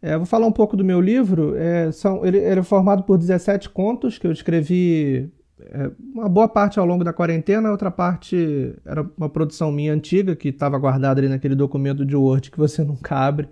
É, 0.00 0.16
vou 0.16 0.24
falar 0.24 0.46
um 0.46 0.52
pouco 0.52 0.74
do 0.74 0.82
meu 0.82 1.02
livro. 1.02 1.54
É, 1.54 1.92
são, 1.92 2.24
ele, 2.24 2.38
ele, 2.38 2.60
é 2.60 2.62
formado 2.62 3.02
por 3.02 3.18
17 3.18 3.68
contos 3.68 4.16
que 4.16 4.26
eu 4.26 4.32
escrevi 4.32 5.30
é, 5.60 5.90
uma 6.14 6.30
boa 6.30 6.48
parte 6.48 6.78
ao 6.78 6.86
longo 6.86 7.04
da 7.04 7.12
quarentena, 7.12 7.70
outra 7.70 7.90
parte 7.90 8.74
era 8.86 9.06
uma 9.18 9.28
produção 9.28 9.70
minha 9.70 9.92
antiga 9.92 10.34
que 10.34 10.48
estava 10.48 10.78
guardada 10.78 11.20
ali 11.20 11.28
naquele 11.28 11.54
documento 11.54 12.06
de 12.06 12.16
Word 12.16 12.50
que 12.50 12.56
você 12.56 12.82
nunca 12.82 13.14
abre 13.16 13.50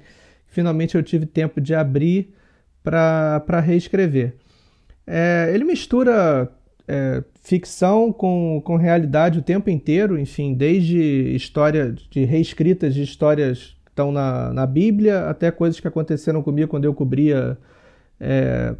finalmente 0.52 0.94
eu 0.94 1.02
tive 1.02 1.26
tempo 1.26 1.60
de 1.60 1.74
abrir 1.74 2.32
para 2.82 3.60
reescrever. 3.60 4.34
É, 5.06 5.50
ele 5.52 5.64
mistura 5.64 6.50
é, 6.86 7.24
ficção 7.42 8.12
com, 8.12 8.60
com 8.64 8.76
realidade 8.76 9.38
o 9.38 9.42
tempo 9.42 9.70
inteiro, 9.70 10.18
enfim, 10.18 10.54
desde 10.54 11.34
história 11.34 11.94
de 12.10 12.24
reescritas 12.24 12.94
de 12.94 13.02
histórias 13.02 13.76
que 13.84 13.90
estão 13.90 14.12
na, 14.12 14.52
na 14.52 14.66
Bíblia 14.66 15.28
até 15.28 15.50
coisas 15.50 15.80
que 15.80 15.88
aconteceram 15.88 16.42
comigo 16.42 16.70
quando 16.70 16.84
eu 16.84 16.94
cobria 16.94 17.56
é, 18.20 18.74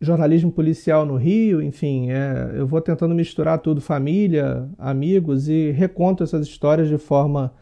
jornalismo 0.00 0.50
policial 0.50 1.04
no 1.04 1.16
Rio, 1.16 1.62
enfim, 1.62 2.10
é, 2.10 2.52
eu 2.54 2.66
vou 2.66 2.80
tentando 2.80 3.14
misturar 3.14 3.58
tudo, 3.58 3.80
família, 3.80 4.68
amigos, 4.78 5.48
e 5.48 5.70
reconto 5.70 6.24
essas 6.24 6.46
histórias 6.46 6.88
de 6.88 6.98
forma 6.98 7.52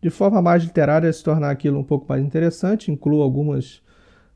de 0.00 0.10
forma 0.10 0.40
mais 0.40 0.62
literária 0.62 1.12
se 1.12 1.22
tornar 1.22 1.50
aquilo 1.50 1.78
um 1.78 1.84
pouco 1.84 2.06
mais 2.08 2.24
interessante. 2.24 2.90
Incluo 2.90 3.22
algumas, 3.22 3.82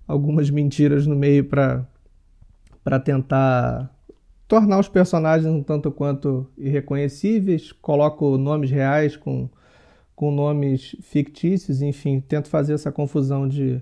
algumas 0.06 0.50
mentiras 0.50 1.06
no 1.06 1.14
meio 1.14 1.44
para 1.44 2.98
tentar 3.04 3.90
tornar 4.48 4.78
os 4.78 4.88
personagens 4.88 5.52
um 5.52 5.62
tanto 5.62 5.90
quanto 5.90 6.46
irreconhecíveis. 6.58 7.72
Coloco 7.72 8.36
nomes 8.36 8.70
reais 8.70 9.16
com, 9.16 9.48
com 10.14 10.30
nomes 10.30 10.96
fictícios, 11.00 11.80
enfim, 11.80 12.20
tento 12.20 12.48
fazer 12.48 12.74
essa 12.74 12.92
confusão 12.92 13.48
de, 13.48 13.80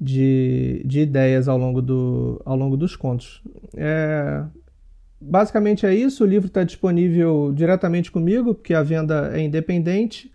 de, 0.00 0.82
de 0.84 1.00
ideias 1.00 1.48
ao 1.48 1.58
longo, 1.58 1.82
do, 1.82 2.40
ao 2.44 2.56
longo 2.56 2.76
dos 2.76 2.94
contos. 2.94 3.42
É, 3.74 4.44
basicamente 5.20 5.84
é 5.84 5.94
isso. 5.94 6.24
O 6.24 6.26
livro 6.26 6.46
está 6.46 6.62
disponível 6.62 7.52
diretamente 7.52 8.12
comigo, 8.12 8.54
porque 8.54 8.74
a 8.74 8.82
venda 8.82 9.36
é 9.36 9.40
independente. 9.40 10.30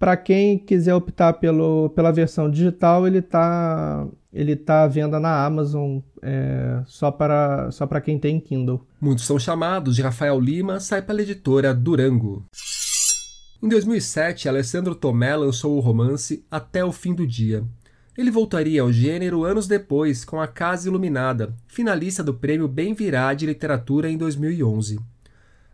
Para 0.00 0.16
quem 0.16 0.58
quiser 0.58 0.94
optar 0.94 1.34
pelo, 1.34 1.90
pela 1.90 2.10
versão 2.10 2.50
digital, 2.50 3.06
ele 3.06 3.18
está 3.18 4.08
ele 4.32 4.56
tá 4.56 4.84
à 4.84 4.88
venda 4.88 5.20
na 5.20 5.44
Amazon 5.44 5.98
é, 6.22 6.80
só 6.86 7.10
para 7.10 7.70
só 7.70 7.86
quem 8.00 8.18
tem 8.18 8.40
Kindle. 8.40 8.86
Muitos 8.98 9.26
são 9.26 9.38
chamados 9.38 9.94
de 9.94 10.00
Rafael 10.00 10.40
Lima, 10.40 10.80
sai 10.80 11.02
pela 11.02 11.20
editora 11.20 11.74
Durango. 11.74 12.46
Em 13.62 13.68
2007, 13.68 14.48
Alessandro 14.48 14.94
Tomé 14.94 15.36
lançou 15.36 15.76
o 15.76 15.80
romance 15.80 16.46
Até 16.50 16.82
o 16.82 16.92
Fim 16.92 17.12
do 17.12 17.26
Dia. 17.26 17.62
Ele 18.16 18.30
voltaria 18.30 18.80
ao 18.80 18.90
gênero 18.90 19.44
anos 19.44 19.66
depois 19.66 20.24
com 20.24 20.40
A 20.40 20.48
Casa 20.48 20.88
Iluminada, 20.88 21.54
finalista 21.68 22.24
do 22.24 22.32
Prêmio 22.32 22.68
Bem 22.68 22.94
Virá 22.94 23.34
de 23.34 23.44
Literatura 23.44 24.08
em 24.08 24.16
2011. 24.16 24.98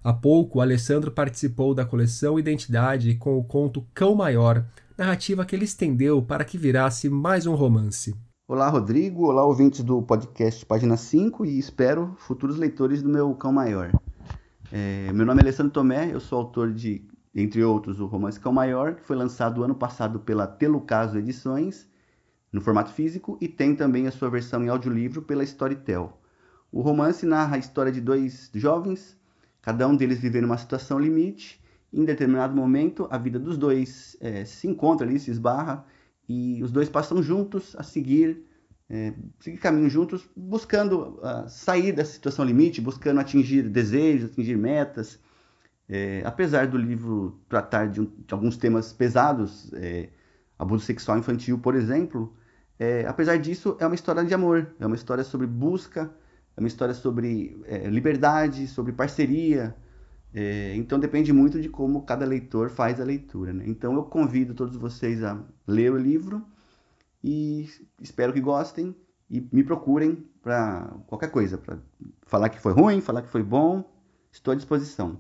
Há 0.07 0.13
pouco, 0.13 0.61
Alessandro 0.61 1.11
participou 1.11 1.75
da 1.75 1.85
coleção 1.85 2.39
Identidade 2.39 3.17
com 3.17 3.37
o 3.37 3.43
conto 3.43 3.85
Cão 3.93 4.15
Maior, 4.15 4.65
narrativa 4.97 5.45
que 5.45 5.57
ele 5.57 5.65
estendeu 5.65 6.23
para 6.23 6.45
que 6.45 6.57
virasse 6.57 7.09
mais 7.09 7.45
um 7.45 7.57
romance. 7.57 8.15
Olá, 8.47 8.69
Rodrigo. 8.69 9.27
Olá, 9.27 9.45
ouvintes 9.45 9.83
do 9.83 10.01
podcast 10.01 10.65
Página 10.65 10.97
5 10.97 11.45
e 11.45 11.59
espero 11.59 12.15
futuros 12.19 12.57
leitores 12.57 13.03
do 13.03 13.09
meu 13.09 13.35
Cão 13.35 13.51
Maior. 13.51 13.91
É, 14.71 15.13
meu 15.13 15.27
nome 15.27 15.41
é 15.41 15.43
Alessandro 15.43 15.73
Tomé, 15.73 16.15
eu 16.15 16.21
sou 16.21 16.39
autor 16.39 16.73
de, 16.73 17.05
entre 17.35 17.65
outros, 17.65 17.99
o 17.99 18.07
romance 18.07 18.39
Cão 18.39 18.53
Maior, 18.53 18.95
que 18.95 19.03
foi 19.03 19.17
lançado 19.17 19.65
ano 19.65 19.75
passado 19.75 20.21
pela 20.21 20.47
Telucaso 20.47 21.19
Edições, 21.19 21.85
no 22.53 22.61
formato 22.61 22.93
físico, 22.93 23.37
e 23.41 23.49
tem 23.49 23.75
também 23.75 24.07
a 24.07 24.13
sua 24.13 24.31
versão 24.31 24.63
em 24.63 24.69
audiolivro 24.69 25.23
pela 25.23 25.43
Storytel. 25.43 26.17
O 26.71 26.81
romance 26.81 27.27
narra 27.27 27.57
a 27.57 27.59
história 27.59 27.91
de 27.91 28.01
dois 28.01 28.49
jovens 28.55 29.17
Cada 29.67 29.89
um 29.89 29.97
deles 29.97 30.21
vive 30.21 30.41
numa 30.41 30.57
situação 30.57 30.97
limite. 30.97 31.61
Em 31.93 32.05
determinado 32.05 32.55
momento, 32.55 33.09
a 33.11 33.19
vida 33.19 33.37
dos 33.37 33.59
dois 33.59 34.17
é, 34.21 34.45
se 34.45 34.69
encontra 34.69 35.05
ali, 35.05 35.19
se 35.19 35.29
esbarra, 35.29 35.85
e 36.29 36.63
os 36.63 36.71
dois 36.71 36.89
passam 36.89 37.21
juntos 37.21 37.75
a 37.77 37.83
seguir, 37.83 38.45
é, 38.89 39.13
seguir 39.41 39.59
caminho 39.59 39.91
juntos, 39.91 40.31
buscando 40.37 41.19
uh, 41.19 41.49
sair 41.49 41.91
dessa 41.91 42.13
situação 42.13 42.45
limite, 42.45 42.81
buscando 42.81 43.19
atingir 43.19 43.69
desejos, 43.69 44.31
atingir 44.31 44.57
metas. 44.57 45.19
É, 45.89 46.23
apesar 46.25 46.69
do 46.69 46.79
livro 46.79 47.41
tratar 47.49 47.89
de, 47.89 48.07
de 48.07 48.33
alguns 48.35 48.57
temas 48.57 48.93
pesados, 48.93 49.73
é, 49.75 50.11
abuso 50.57 50.85
sexual 50.85 51.19
infantil, 51.19 51.59
por 51.59 51.75
exemplo, 51.75 52.33
é, 52.79 53.05
apesar 53.05 53.37
disso, 53.37 53.77
é 53.81 53.87
uma 53.87 53.97
história 53.97 54.25
de 54.25 54.33
amor, 54.33 54.77
é 54.79 54.87
uma 54.87 54.95
história 54.95 55.25
sobre 55.25 55.49
busca, 55.49 56.15
é 56.57 56.61
uma 56.61 56.69
história 56.69 56.95
sobre 56.95 57.61
é, 57.67 57.89
liberdade, 57.89 58.67
sobre 58.67 58.93
parceria. 58.93 59.77
É, 60.33 60.75
então 60.77 60.99
depende 60.99 61.33
muito 61.33 61.61
de 61.61 61.69
como 61.69 62.03
cada 62.03 62.25
leitor 62.25 62.71
faz 62.71 63.01
a 63.01 63.05
leitura. 63.05 63.53
Né? 63.53 63.65
Então 63.67 63.95
eu 63.95 64.05
convido 64.05 64.55
todos 64.55 64.77
vocês 64.77 65.23
a 65.23 65.39
ler 65.67 65.93
o 65.93 65.99
livro 65.99 66.43
e 67.23 67.69
espero 68.01 68.33
que 68.33 68.41
gostem 68.41 68.95
e 69.31 69.47
me 69.53 69.63
procurem 69.63 70.25
para 70.43 70.87
qualquer 71.07 71.31
coisa, 71.31 71.59
para 71.59 71.79
falar 72.27 72.49
que 72.49 72.61
foi 72.61 72.73
ruim, 72.73 73.01
falar 73.01 73.23
que 73.23 73.29
foi 73.29 73.43
bom. 73.43 73.85
Estou 74.33 74.53
à 74.53 74.55
disposição. 74.55 75.19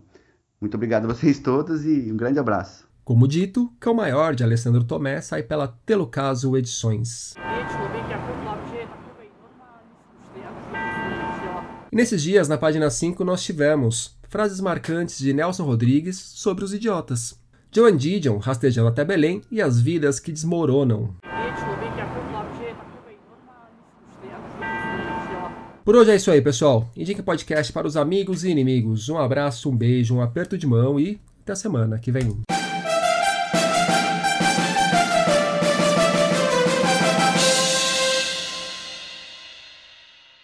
Muito 0.61 0.75
obrigado 0.75 1.05
a 1.05 1.09
vocês 1.14 1.38
todos 1.38 1.85
e 1.85 2.11
um 2.11 2.16
grande 2.16 2.38
abraço. 2.38 2.87
Como 3.05 3.29
dito, 3.29 3.72
Cão 3.79 3.94
Maior 3.94 4.35
de 4.35 4.42
Alessandro 4.42 4.83
Tomé 4.83 5.20
sai 5.20 5.42
pela 5.42 5.68
Telocaso 5.68 6.57
Edições. 6.57 7.35
Nesses 11.96 12.22
dias, 12.22 12.46
na 12.46 12.59
página 12.59 12.90
5, 12.90 13.24
nós 13.24 13.42
tivemos 13.42 14.14
frases 14.28 14.61
marcantes 14.61 15.18
de 15.18 15.32
Nelson 15.32 15.64
Rodrigues 15.64 16.18
sobre 16.18 16.62
os 16.62 16.74
idiotas. 16.74 17.40
Joan 17.74 17.96
Didion 17.96 18.37
rastejando 18.37 18.88
até 18.88 19.02
Belém 19.02 19.40
e 19.50 19.62
as 19.62 19.80
vidas 19.80 20.20
que 20.20 20.30
desmoronam. 20.30 21.14
Por 25.85 25.96
hoje 25.96 26.11
é 26.11 26.16
isso 26.16 26.30
aí, 26.30 26.42
pessoal. 26.42 26.90
Indique 26.96 27.20
o 27.20 27.24
podcast 27.24 27.72
para 27.72 27.87
os 27.87 27.96
amigos 27.96 28.44
e 28.44 28.50
inimigos. 28.50 29.09
Um 29.09 29.18
abraço, 29.18 29.70
um 29.70 29.76
beijo, 29.76 30.16
um 30.16 30.20
aperto 30.20 30.59
de 30.59 30.66
mão 30.66 31.00
e 31.00 31.18
até 31.42 31.52
a 31.52 31.56
semana 31.56 31.98
que 31.98 32.11
vem. 32.12 32.45